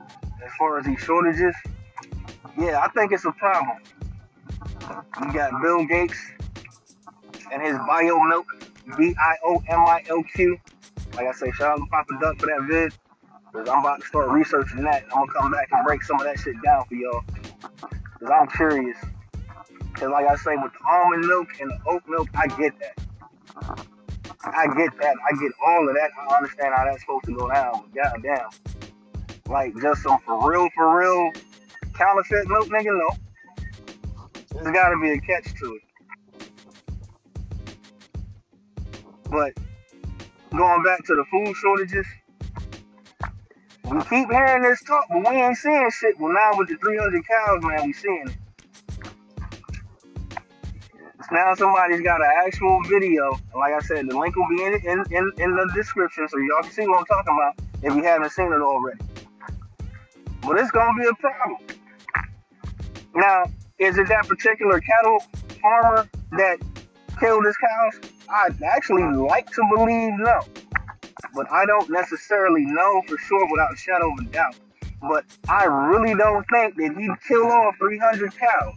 as 0.44 0.52
far 0.56 0.78
as 0.78 0.86
these 0.86 1.00
shortages, 1.00 1.54
yeah, 2.56 2.80
I 2.80 2.88
think 2.90 3.10
it's 3.10 3.24
a 3.24 3.32
problem. 3.32 3.78
You 5.20 5.32
got 5.32 5.60
Bill 5.60 5.84
Gates 5.84 6.18
and 7.52 7.60
his 7.60 7.76
bio 7.78 8.20
milk, 8.20 8.46
B 8.96 9.16
I 9.20 9.34
O 9.44 9.60
M 9.68 9.80
I 9.80 10.04
L 10.08 10.22
Q. 10.32 10.56
Like 11.16 11.26
I 11.26 11.32
say, 11.32 11.50
shout 11.50 11.72
out 11.72 11.76
to 11.78 11.86
Papa 11.90 12.18
Duck 12.20 12.38
for 12.38 12.46
that 12.46 12.62
vid. 12.68 12.92
Cause 13.52 13.68
I'm 13.68 13.80
about 13.80 14.00
to 14.00 14.06
start 14.06 14.30
researching 14.30 14.82
that. 14.82 15.04
I'm 15.04 15.26
gonna 15.26 15.32
come 15.32 15.50
back 15.50 15.68
and 15.72 15.84
break 15.84 16.02
some 16.04 16.20
of 16.20 16.24
that 16.24 16.38
shit 16.38 16.54
down 16.62 16.84
for 16.86 16.94
y'all. 16.94 17.22
Cause 18.20 18.30
I'm 18.32 18.46
curious. 18.48 18.96
Cause 19.94 20.08
like 20.10 20.28
I 20.28 20.36
say, 20.36 20.54
with 20.56 20.72
the 20.72 20.88
almond 20.88 21.26
milk 21.26 21.48
and 21.60 21.70
the 21.70 21.78
oat 21.88 22.02
milk, 22.08 22.28
I 22.34 22.46
get 22.46 22.78
that. 22.78 22.98
I 24.44 24.66
get 24.76 24.96
that. 25.00 25.16
I 25.26 25.40
get 25.40 25.52
all 25.66 25.88
of 25.88 25.94
that. 25.94 26.10
I 26.16 26.36
understand 26.36 26.74
how 26.76 26.84
that's 26.84 27.00
supposed 27.00 27.24
to 27.26 27.34
go 27.34 27.48
down. 27.48 27.84
But 27.94 28.22
goddamn. 28.22 28.48
Like 29.48 29.74
just 29.80 30.02
some 30.02 30.18
for 30.20 30.50
real, 30.50 30.68
for 30.74 30.98
real 30.98 31.30
counterfeit 31.94 32.48
milk, 32.48 32.68
nigga, 32.68 32.86
no. 32.86 33.10
There's 34.50 34.72
gotta 34.72 34.98
be 35.00 35.12
a 35.12 35.20
catch 35.20 35.54
to 35.60 35.76
it. 35.76 35.82
But 39.30 39.52
going 40.50 40.82
back 40.82 41.04
to 41.06 41.14
the 41.14 41.24
food 41.30 41.54
shortages, 41.56 42.06
we 43.84 44.00
keep 44.04 44.30
hearing 44.30 44.62
this 44.62 44.82
talk, 44.82 45.04
but 45.10 45.28
we 45.28 45.36
ain't 45.36 45.56
seeing 45.56 45.90
shit. 45.90 46.18
Well, 46.18 46.32
now 46.32 46.52
with 46.56 46.68
the 46.68 46.76
300 46.76 47.22
cows, 47.26 47.62
man, 47.62 47.86
we 47.86 47.92
seeing 47.92 48.28
it. 48.28 48.36
Now 51.30 51.54
somebody's 51.54 52.00
got 52.00 52.20
an 52.20 52.30
actual 52.46 52.82
video. 52.84 53.38
Like 53.54 53.72
I 53.72 53.80
said, 53.80 54.08
the 54.08 54.18
link 54.18 54.36
will 54.36 54.48
be 54.48 54.62
in, 54.62 54.74
in, 54.74 55.04
in, 55.10 55.32
in 55.38 55.56
the 55.56 55.70
description 55.74 56.28
so 56.28 56.38
y'all 56.38 56.62
can 56.62 56.70
see 56.70 56.86
what 56.86 57.00
I'm 57.00 57.06
talking 57.06 57.34
about 57.34 57.54
if 57.82 57.94
you 57.94 58.02
haven't 58.02 58.30
seen 58.30 58.52
it 58.52 58.60
already. 58.60 59.00
But 60.46 60.58
it's 60.58 60.70
to 60.70 60.92
be 60.98 61.08
a 61.08 61.14
problem. 61.14 61.60
Now, 63.14 63.44
is 63.78 63.96
it 63.96 64.08
that 64.08 64.28
particular 64.28 64.80
cattle 64.80 65.18
farmer 65.62 66.08
that 66.32 66.58
killed 67.18 67.44
his 67.46 67.56
cows? 67.56 68.10
I'd 68.28 68.62
actually 68.62 69.04
like 69.04 69.50
to 69.52 69.62
believe 69.74 70.12
no. 70.18 70.40
But 71.34 71.50
I 71.50 71.64
don't 71.66 71.90
necessarily 71.90 72.64
know 72.64 73.02
for 73.08 73.16
sure 73.18 73.48
without 73.50 73.72
a 73.72 73.76
shadow 73.76 74.12
of 74.12 74.18
a 74.26 74.30
doubt. 74.30 74.56
But 75.00 75.24
I 75.48 75.64
really 75.64 76.14
don't 76.14 76.44
think 76.52 76.76
that 76.76 76.94
he'd 76.96 77.28
kill 77.28 77.46
off 77.46 77.74
300 77.78 78.32
cows. 78.36 78.74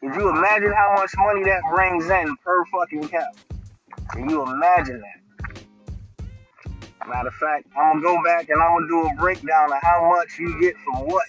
Could 0.00 0.14
you 0.14 0.28
imagine 0.28 0.72
how 0.72 0.94
much 0.96 1.10
money 1.16 1.44
that 1.44 1.60
brings 1.74 2.08
in 2.08 2.36
per 2.44 2.64
fucking 2.66 3.08
cow? 3.08 3.26
Can 4.12 4.30
you 4.30 4.42
imagine 4.42 5.00
that? 5.00 5.17
Matter 7.08 7.28
of 7.28 7.34
fact, 7.34 7.66
I'm 7.76 8.00
gonna 8.00 8.16
go 8.16 8.22
back 8.22 8.48
and 8.50 8.60
I'm 8.60 8.74
gonna 8.74 8.88
do 8.88 9.06
a 9.06 9.14
breakdown 9.16 9.72
of 9.72 9.78
how 9.82 10.14
much 10.14 10.38
you 10.38 10.60
get 10.60 10.76
from 10.78 11.06
what. 11.06 11.26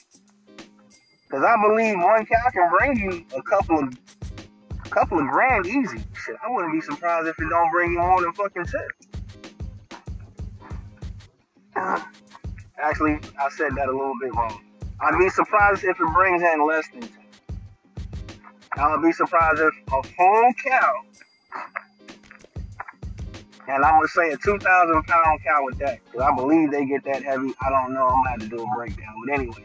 Because 1.23 1.43
I 1.43 1.55
believe 1.61 1.97
one 1.97 2.25
cow 2.25 2.49
can 2.51 2.69
bring 2.69 2.97
you 2.97 3.25
a 3.37 3.41
couple 3.41 3.79
of 3.79 3.97
A 4.89 4.89
couple 4.89 5.19
of 5.19 5.27
grand 5.27 5.67
easy. 5.67 5.99
Shit, 6.13 6.35
I 6.43 6.49
wouldn't 6.49 6.73
be 6.73 6.81
surprised 6.81 7.27
if 7.27 7.39
it 7.39 7.47
don't 7.47 7.71
bring 7.71 7.91
you 7.93 7.99
more 7.99 8.21
than 8.21 8.33
fucking 8.33 8.65
ten. 8.65 8.87
Actually, 12.81 13.19
I 13.39 13.49
said 13.49 13.75
that 13.75 13.87
a 13.87 13.91
little 13.91 14.15
bit 14.19 14.33
wrong. 14.33 14.61
I'd 14.99 15.17
be 15.19 15.29
surprised 15.29 15.83
if 15.83 15.99
it 15.99 16.13
brings 16.13 16.41
in 16.41 16.65
less 16.65 16.87
than 16.89 17.01
10. 17.01 17.11
I 18.77 18.89
would 18.91 19.03
be 19.03 19.11
surprised 19.11 19.59
if 19.61 19.73
a 19.89 20.01
whole 20.17 20.53
cow, 20.65 21.03
and 23.69 23.85
I'm 23.85 23.95
gonna 23.95 24.07
say 24.07 24.31
a 24.31 24.37
2,000 24.37 25.03
pound 25.03 25.43
cow 25.43 25.63
with 25.63 25.77
that, 25.77 25.99
because 26.05 26.21
I 26.21 26.35
believe 26.35 26.71
they 26.71 26.85
get 26.85 27.03
that 27.03 27.23
heavy. 27.23 27.53
I 27.61 27.69
don't 27.69 27.93
know. 27.93 28.07
I'm 28.07 28.23
gonna 28.23 28.29
have 28.31 28.39
to 28.39 28.47
do 28.47 28.63
a 28.63 28.75
breakdown, 28.75 29.13
but 29.25 29.33
anyway, 29.33 29.63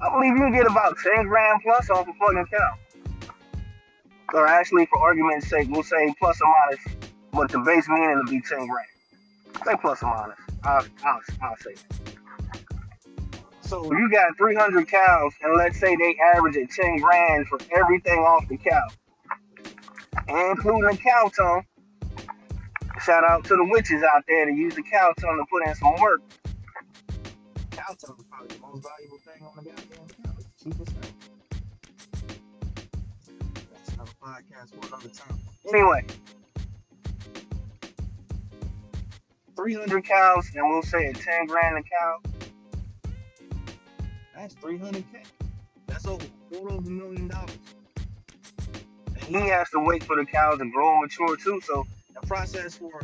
I 0.00 0.10
believe 0.10 0.36
you 0.36 0.50
get 0.52 0.66
about 0.66 0.96
10 0.98 1.26
grand 1.26 1.60
plus 1.62 1.88
off 1.90 2.08
a 2.08 2.12
fucking 2.14 2.46
cow. 2.46 2.74
Or 4.34 4.48
actually, 4.48 4.86
for 4.86 4.98
argument's 4.98 5.48
sake, 5.48 5.68
we'll 5.70 5.84
say 5.84 6.12
plus 6.18 6.40
or 6.40 6.52
minus, 6.68 6.96
but 7.32 7.50
the 7.50 7.60
base 7.60 7.88
meaning 7.88 8.16
will 8.16 8.24
be 8.24 8.40
10 8.40 8.66
grand. 8.66 9.64
Say 9.64 9.76
plus 9.80 10.02
or 10.02 10.10
minus. 10.14 10.38
I'll, 10.64 10.84
I'll, 11.04 11.20
I'll 11.42 11.56
say 11.58 11.74
that. 11.74 12.60
So 13.60 13.84
you 13.84 14.10
got 14.10 14.36
300 14.36 14.88
cows, 14.88 15.32
and 15.42 15.56
let's 15.56 15.78
say 15.78 15.94
they 15.94 16.16
average 16.34 16.56
at 16.56 16.70
10 16.70 16.98
grand 16.98 17.46
for 17.46 17.58
everything 17.76 18.18
off 18.20 18.46
the 18.48 18.56
cow, 18.56 18.86
including 20.28 20.90
the 20.90 20.96
cow 20.96 21.30
tongue. 21.36 21.64
Shout 23.04 23.24
out 23.24 23.44
to 23.44 23.56
the 23.56 23.68
witches 23.70 24.02
out 24.02 24.24
there 24.26 24.46
to 24.46 24.52
use 24.52 24.74
the 24.74 24.82
cow 24.82 25.12
tongue 25.20 25.38
to 25.38 25.44
put 25.50 25.66
in 25.66 25.74
some 25.74 25.94
work. 26.00 26.22
Cow 27.70 27.94
tongue 28.00 28.16
is 28.18 28.24
probably 28.30 28.56
the 28.56 28.62
most 28.62 28.84
valuable 28.84 29.18
thing 29.18 29.42
on 29.46 29.56
the 29.56 29.70
goddamn 29.70 30.08
cow. 30.24 30.32
The 30.38 30.64
cheapest 30.64 30.96
thing. 30.96 31.12
That's 33.74 33.92
another 33.94 34.10
podcast 34.22 34.70
for 34.70 34.86
another 34.88 35.08
time. 35.08 35.38
Anyway, 35.72 36.04
300 39.56 40.04
cows, 40.04 40.50
and 40.54 40.68
we'll 40.68 40.82
say 40.82 41.08
at 41.08 41.16
10 41.16 41.46
grand 41.46 41.78
a 41.78 41.82
cow. 41.82 42.18
That's 44.34 44.54
300k. 44.56 45.04
That's 45.86 46.06
over 46.06 46.26
quarter 46.52 46.74
of 46.74 46.86
a 46.86 46.90
million 46.90 47.28
dollars. 47.28 47.58
And 49.14 49.22
he 49.22 49.48
has 49.48 49.70
to 49.70 49.80
wait 49.80 50.02
for 50.04 50.16
the 50.16 50.26
cows 50.26 50.58
to 50.58 50.70
grow 50.70 50.92
and 50.92 51.02
mature 51.02 51.36
too. 51.36 51.60
So 51.62 51.86
the 52.20 52.26
process 52.26 52.76
for 52.76 53.02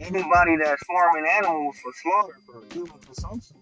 anybody 0.00 0.56
that's 0.56 0.82
farming 0.84 1.26
animals 1.36 1.76
for 1.82 1.92
slaughter 2.02 2.36
for 2.46 2.74
human 2.74 2.98
consumption, 2.98 3.56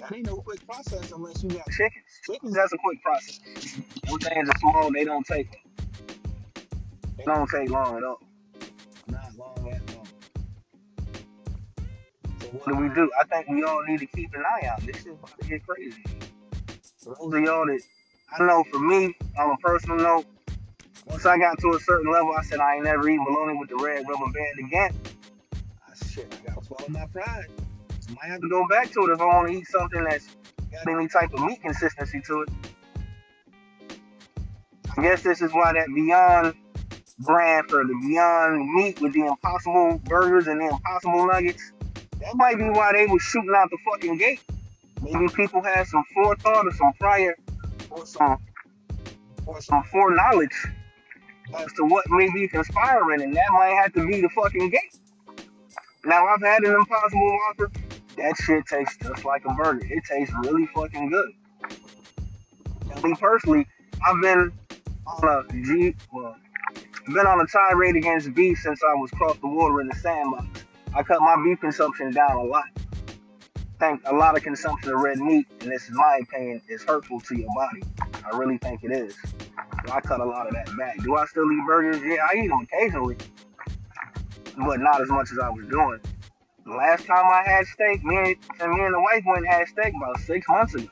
that 0.00 0.14
ain't 0.14 0.26
no 0.26 0.36
quick 0.36 0.66
process 0.66 1.12
unless 1.12 1.42
you 1.42 1.50
got 1.50 1.68
chickens. 1.70 2.04
Chickens, 2.24 2.54
that's 2.54 2.72
a 2.72 2.78
quick 2.78 3.02
process. 3.02 3.40
Them 4.06 4.18
things 4.18 4.48
are 4.48 4.58
small, 4.58 4.92
they 4.92 5.04
don't 5.04 5.26
take 5.26 5.48
they 7.18 7.24
don't 7.24 7.48
take 7.48 7.70
long 7.70 7.96
at 7.96 8.04
all. 8.04 8.20
Not 9.06 9.36
long 9.38 9.70
at 9.72 9.96
all. 9.96 10.06
So 12.40 12.46
what 12.48 12.66
do 12.66 12.76
we 12.76 12.88
do? 12.88 13.10
I 13.20 13.24
think 13.24 13.48
we 13.48 13.62
all 13.62 13.82
need 13.84 14.00
to 14.00 14.06
keep 14.06 14.34
an 14.34 14.42
eye 14.42 14.66
out. 14.66 14.80
This 14.84 15.00
is 15.00 15.06
about 15.06 15.38
to 15.40 15.48
get 15.48 15.66
crazy. 15.66 16.04
For 16.98 17.16
those 17.20 17.34
of 17.34 17.40
y'all 17.40 17.66
that 17.66 17.80
I 18.36 18.44
know 18.44 18.64
for 18.70 18.80
me, 18.80 19.14
on 19.38 19.50
a 19.50 19.56
personal 19.58 19.96
note, 19.98 20.26
once 21.06 21.26
I 21.26 21.38
got 21.38 21.58
to 21.60 21.70
a 21.70 21.80
certain 21.80 22.10
level, 22.10 22.32
I 22.32 22.42
said 22.42 22.60
I 22.60 22.76
ain't 22.76 22.84
never 22.84 23.08
eat 23.08 23.20
bologna 23.26 23.58
with 23.58 23.68
the 23.68 23.76
red 23.76 24.04
rubber 24.08 24.32
band 24.32 24.58
again. 24.66 24.90
I 25.86 26.06
shit, 26.06 26.32
I 26.32 26.48
gotta 26.48 26.64
swallow 26.64 26.88
my 26.88 27.06
pride. 27.06 27.46
I 28.08 28.12
might 28.12 28.30
have 28.30 28.40
to 28.40 28.48
go 28.48 28.66
back 28.68 28.90
to 28.92 29.00
it 29.00 29.12
if 29.12 29.20
I 29.20 29.24
want 29.24 29.48
to 29.48 29.54
eat 29.54 29.66
something 29.68 30.04
that's 30.04 30.28
got 30.72 30.88
any 30.88 31.08
type 31.08 31.32
of 31.34 31.40
meat 31.40 31.62
consistency 31.62 32.20
to 32.26 32.42
it. 32.42 32.48
I 34.96 35.02
guess 35.02 35.22
this 35.22 35.42
is 35.42 35.52
why 35.52 35.72
that 35.72 35.88
Beyond 35.94 36.54
brand 37.18 37.68
for 37.68 37.84
the 37.84 37.94
Beyond 38.06 38.74
Meat 38.74 39.00
with 39.00 39.12
the 39.12 39.26
Impossible 39.26 40.00
Burgers 40.04 40.46
and 40.46 40.60
the 40.60 40.68
Impossible 40.68 41.26
Nuggets, 41.26 41.72
that 42.20 42.34
might 42.36 42.58
be 42.58 42.70
why 42.70 42.92
they 42.92 43.06
was 43.06 43.22
shooting 43.22 43.52
out 43.56 43.70
the 43.70 43.78
fucking 43.90 44.18
gate. 44.18 44.40
Maybe 45.02 45.28
people 45.28 45.62
had 45.62 45.86
some 45.86 46.04
forethought 46.14 46.66
or 46.66 46.72
some 46.72 46.92
prior 46.98 47.36
or 47.90 48.06
some 48.06 48.38
or 49.46 49.60
some 49.60 49.82
foreknowledge 49.84 50.66
as 51.56 51.72
to 51.74 51.84
what 51.84 52.04
may 52.10 52.30
be 52.32 52.48
conspiring, 52.48 53.22
and 53.22 53.34
that 53.34 53.52
might 53.52 53.76
have 53.82 53.92
to 53.94 54.06
be 54.06 54.20
the 54.20 54.28
fucking 54.30 54.70
gate. 54.70 54.98
Now 56.04 56.26
I've 56.26 56.40
had 56.40 56.62
an 56.64 56.74
impossible 56.74 57.38
whopper. 57.46 57.72
That 58.16 58.36
shit 58.44 58.66
tastes 58.66 58.96
just 59.02 59.24
like 59.24 59.44
a 59.44 59.54
burger. 59.54 59.86
It 59.90 60.04
tastes 60.04 60.34
really 60.44 60.66
fucking 60.74 61.10
good. 61.10 61.30
And 62.90 63.04
me 63.04 63.14
personally, 63.18 63.66
I've 64.06 64.20
been 64.22 64.52
on 65.06 65.28
a 65.28 65.62
G 65.62 65.94
well, 66.12 66.36
been 67.06 67.26
on 67.26 67.40
a 67.40 67.46
tirade 67.46 67.96
against 67.96 68.32
beef 68.34 68.58
since 68.58 68.80
I 68.82 68.94
was 68.94 69.10
crossed 69.10 69.40
the 69.40 69.48
water 69.48 69.80
in 69.80 69.88
the 69.88 69.96
sandbox. 69.96 70.64
I 70.94 71.02
cut 71.02 71.20
my 71.20 71.36
beef 71.44 71.60
consumption 71.60 72.12
down 72.12 72.32
a 72.32 72.42
lot 72.42 72.64
think 73.78 74.02
a 74.06 74.14
lot 74.14 74.36
of 74.36 74.42
consumption 74.42 74.92
of 74.92 75.00
red 75.00 75.18
meat, 75.18 75.46
and 75.60 75.70
this 75.70 75.84
is 75.84 75.92
my 75.92 76.20
opinion, 76.22 76.62
is 76.68 76.82
hurtful 76.84 77.20
to 77.20 77.36
your 77.36 77.48
body. 77.54 77.82
I 78.24 78.36
really 78.36 78.58
think 78.58 78.84
it 78.84 78.92
is. 78.92 79.14
So 79.86 79.92
I 79.92 80.00
cut 80.00 80.20
a 80.20 80.24
lot 80.24 80.46
of 80.46 80.54
that 80.54 80.70
back. 80.78 81.02
Do 81.02 81.16
I 81.16 81.26
still 81.26 81.50
eat 81.50 81.66
burgers? 81.66 82.00
Yeah, 82.02 82.26
I 82.30 82.36
eat 82.36 82.48
them 82.48 82.60
occasionally, 82.60 83.16
but 84.56 84.80
not 84.80 85.00
as 85.00 85.08
much 85.08 85.30
as 85.32 85.38
I 85.38 85.48
was 85.50 85.66
doing. 85.66 86.00
The 86.64 86.72
last 86.72 87.04
time 87.04 87.24
I 87.26 87.42
had 87.44 87.66
steak, 87.66 88.02
me 88.04 88.16
and, 88.16 88.36
and 88.60 88.72
me 88.72 88.84
and 88.84 88.94
the 88.94 89.00
wife 89.00 89.22
went 89.26 89.44
and 89.44 89.48
had 89.48 89.68
steak 89.68 89.92
about 89.94 90.18
six 90.20 90.46
months 90.48 90.74
ago. 90.74 90.88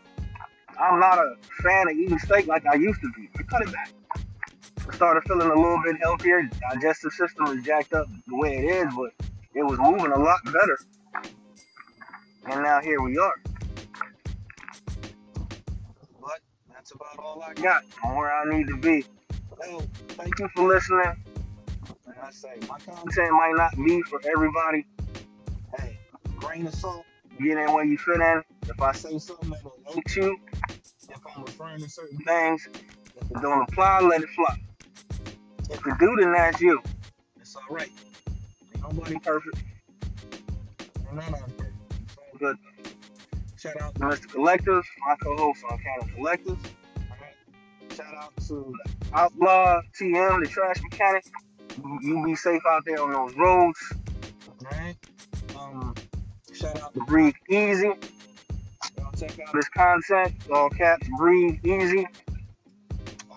I'm 0.78 1.00
not 1.00 1.18
a 1.18 1.36
fan 1.62 1.88
of 1.88 1.96
eating 1.96 2.18
steak 2.18 2.46
like 2.46 2.66
I 2.66 2.74
used 2.74 3.00
to 3.00 3.10
be. 3.16 3.30
I 3.38 3.42
cut 3.44 3.62
it 3.62 3.72
back. 3.72 3.90
I 4.16 4.94
started 4.94 5.22
feeling 5.26 5.50
a 5.50 5.54
little 5.54 5.80
bit 5.82 5.96
healthier. 6.02 6.50
Digestive 6.72 7.12
system 7.12 7.46
is 7.46 7.64
jacked 7.64 7.94
up 7.94 8.06
the 8.26 8.36
way 8.36 8.58
it 8.58 8.64
is, 8.64 8.92
but 8.94 9.12
it 9.54 9.62
was 9.62 9.78
moving 9.78 10.12
a 10.12 10.18
lot 10.18 10.44
better. 10.44 10.78
And 12.44 12.62
now 12.62 12.80
here 12.80 13.00
we 13.00 13.16
are. 13.18 13.34
But 16.20 16.40
that's 16.72 16.90
about 16.90 17.18
all 17.18 17.42
I 17.42 17.54
got 17.54 17.84
on 18.04 18.16
where 18.16 18.32
I 18.32 18.44
need 18.56 18.66
to 18.66 18.76
be. 18.76 19.04
Well, 19.58 19.82
thank 20.08 20.38
you 20.38 20.48
for 20.54 20.66
listening. 20.66 21.24
And 22.06 22.16
I 22.20 22.30
say, 22.30 22.58
my 22.68 22.78
content 22.78 23.32
might 23.32 23.54
not 23.54 23.76
be 23.76 24.02
for 24.02 24.20
everybody. 24.26 24.84
Hey, 25.78 25.98
grain 26.36 26.66
of 26.66 26.74
salt, 26.74 27.04
get 27.40 27.58
in 27.58 27.72
where 27.72 27.84
you 27.84 27.96
fit 27.96 28.20
in. 28.20 28.42
If 28.68 28.80
I 28.80 28.92
say 28.92 29.18
something 29.18 29.50
that 29.50 29.62
will 29.62 29.78
hate 29.86 30.16
you, 30.16 30.36
if 31.08 31.18
I'm 31.36 31.44
referring 31.44 31.80
to 31.80 31.88
certain 31.88 32.18
things, 32.18 32.68
if 32.74 33.30
it 33.30 33.40
don't 33.40 33.62
apply, 33.68 34.00
let 34.00 34.22
it 34.22 34.28
fly. 34.30 34.56
If 35.70 35.86
it 35.86 35.98
do, 36.00 36.16
then 36.18 36.32
that's 36.32 36.60
you. 36.60 36.82
It's 37.40 37.56
alright. 37.56 37.90
Ain't 38.74 38.82
nobody 38.82 39.18
perfect. 39.20 39.62
Ain't 40.98 41.14
none 41.14 41.34
of 41.34 41.56
them 41.56 41.61
good. 42.42 42.58
Shout 43.56 43.80
out 43.80 43.94
to 43.94 44.00
Mr. 44.00 44.32
Collectors, 44.32 44.84
my 45.06 45.14
co-host 45.22 45.62
on 45.70 45.78
Cannon 45.78 46.14
Collectors. 46.16 46.58
Shout 47.96 48.14
out 48.16 48.32
to 48.48 48.74
Outlaw 49.12 49.80
TM, 49.98 50.42
the 50.42 50.48
trash 50.48 50.82
mechanic. 50.82 51.24
You 52.00 52.24
be 52.24 52.34
safe 52.34 52.62
out 52.68 52.82
there 52.84 53.00
on 53.00 53.12
those 53.12 53.36
roads. 53.36 53.92
Alright. 54.64 54.96
Um, 55.56 55.94
shout 56.52 56.82
out 56.82 56.94
to 56.94 57.00
Breathe 57.04 57.34
Easy. 57.48 57.92
Y'all 58.98 59.12
check 59.16 59.38
out 59.38 59.54
this 59.54 59.68
content. 59.68 60.34
All 60.52 60.68
caps 60.70 61.06
Breathe 61.16 61.64
Easy 61.64 62.06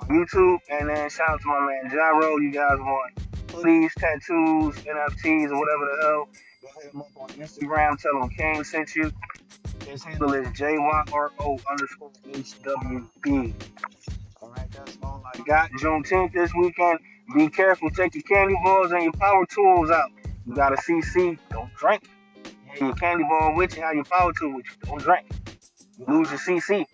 YouTube. 0.10 0.58
And 0.72 0.90
then 0.90 1.10
shout 1.10 1.30
out 1.30 1.42
to 1.42 1.48
my 1.48 1.60
man 1.60 1.92
Gyro. 1.92 2.38
You 2.38 2.52
guys 2.52 2.80
want 2.80 3.16
hoodies, 3.48 3.92
tattoos, 3.98 4.76
NFTs, 4.84 5.52
or 5.52 5.60
whatever 5.60 5.86
the 5.86 5.98
hell 6.02 6.30
hit 6.82 6.94
him 6.94 7.02
up 7.02 7.08
on 7.18 7.30
Instagram. 7.30 8.00
Tell 8.00 8.22
him 8.22 8.30
Kane 8.30 8.64
sent 8.64 8.96
you. 8.96 9.12
His 9.88 10.04
handle 10.04 10.34
is 10.34 10.48
JYRO 10.50 11.62
underscore 11.70 12.12
HWB. 12.28 13.54
Alright, 14.42 14.72
that's 14.72 14.98
all 15.04 15.24
I 15.26 15.40
got. 15.40 15.72
Juneteenth 15.72 16.34
this 16.34 16.52
weekend. 16.56 17.00
Be 17.34 17.50
careful. 17.50 17.90
Take 17.90 18.16
your 18.16 18.24
candy 18.24 18.56
balls 18.64 18.92
and 18.92 19.04
your 19.04 19.14
power 19.14 19.46
tools 19.46 19.90
out. 19.92 20.12
You 20.46 20.54
got 20.56 20.74
a 20.74 20.78
CC. 20.78 21.38
Don't 21.50 21.74
drink. 21.76 22.08
Have 22.68 22.80
your 22.80 22.96
candy 22.96 23.24
ball 23.24 23.56
with 23.56 23.76
you. 23.76 23.84
Have 23.84 23.96
your 23.96 24.04
power 24.06 24.32
tool 24.34 24.56
with 24.56 24.66
you. 24.66 24.72
Don't 24.86 25.02
drink. 25.02 25.26
You 25.98 26.06
lose 26.08 26.30
your 26.30 26.40
CC. 26.40 26.86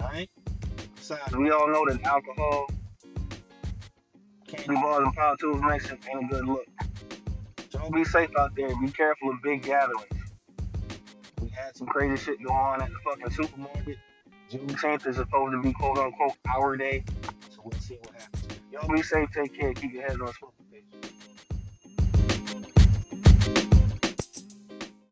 Alright? 0.00 0.30
Besides, 0.94 1.36
we 1.36 1.50
all 1.50 1.68
know 1.68 1.84
that 1.88 2.02
alcohol, 2.04 2.66
candy 4.46 4.74
balls, 4.74 5.04
and 5.04 5.14
power 5.14 5.36
tools 5.36 5.60
makes 5.62 5.90
it 5.90 5.98
ain't 6.12 6.24
a 6.24 6.34
good 6.34 6.46
look. 6.46 6.66
Don't 7.78 7.94
be 7.94 8.04
safe 8.04 8.30
out 8.38 8.54
there. 8.56 8.68
Be 8.80 8.90
careful 8.90 9.30
of 9.30 9.42
big 9.42 9.62
gatherings. 9.62 10.04
We 11.40 11.48
had 11.50 11.76
some 11.76 11.86
crazy 11.86 12.16
shit 12.16 12.42
going 12.42 12.56
on 12.58 12.82
at 12.82 12.88
the 12.88 12.98
fucking 13.04 13.30
supermarket. 13.30 13.98
Juneteenth 14.50 15.06
is 15.06 15.16
supposed 15.16 15.52
to 15.52 15.62
be 15.62 15.72
quote 15.72 15.98
unquote 15.98 16.32
our 16.54 16.76
day. 16.76 17.04
So 17.50 17.60
we'll 17.64 17.78
see 17.78 17.98
what 18.02 18.14
happens. 18.14 18.46
Y'all 18.72 18.88
be 18.88 19.02
safe, 19.02 19.28
take 19.32 19.58
care, 19.58 19.72
keep 19.74 19.92
your 19.92 20.02
heads 20.02 20.20
on 20.20 20.32
swivel. 20.32 20.54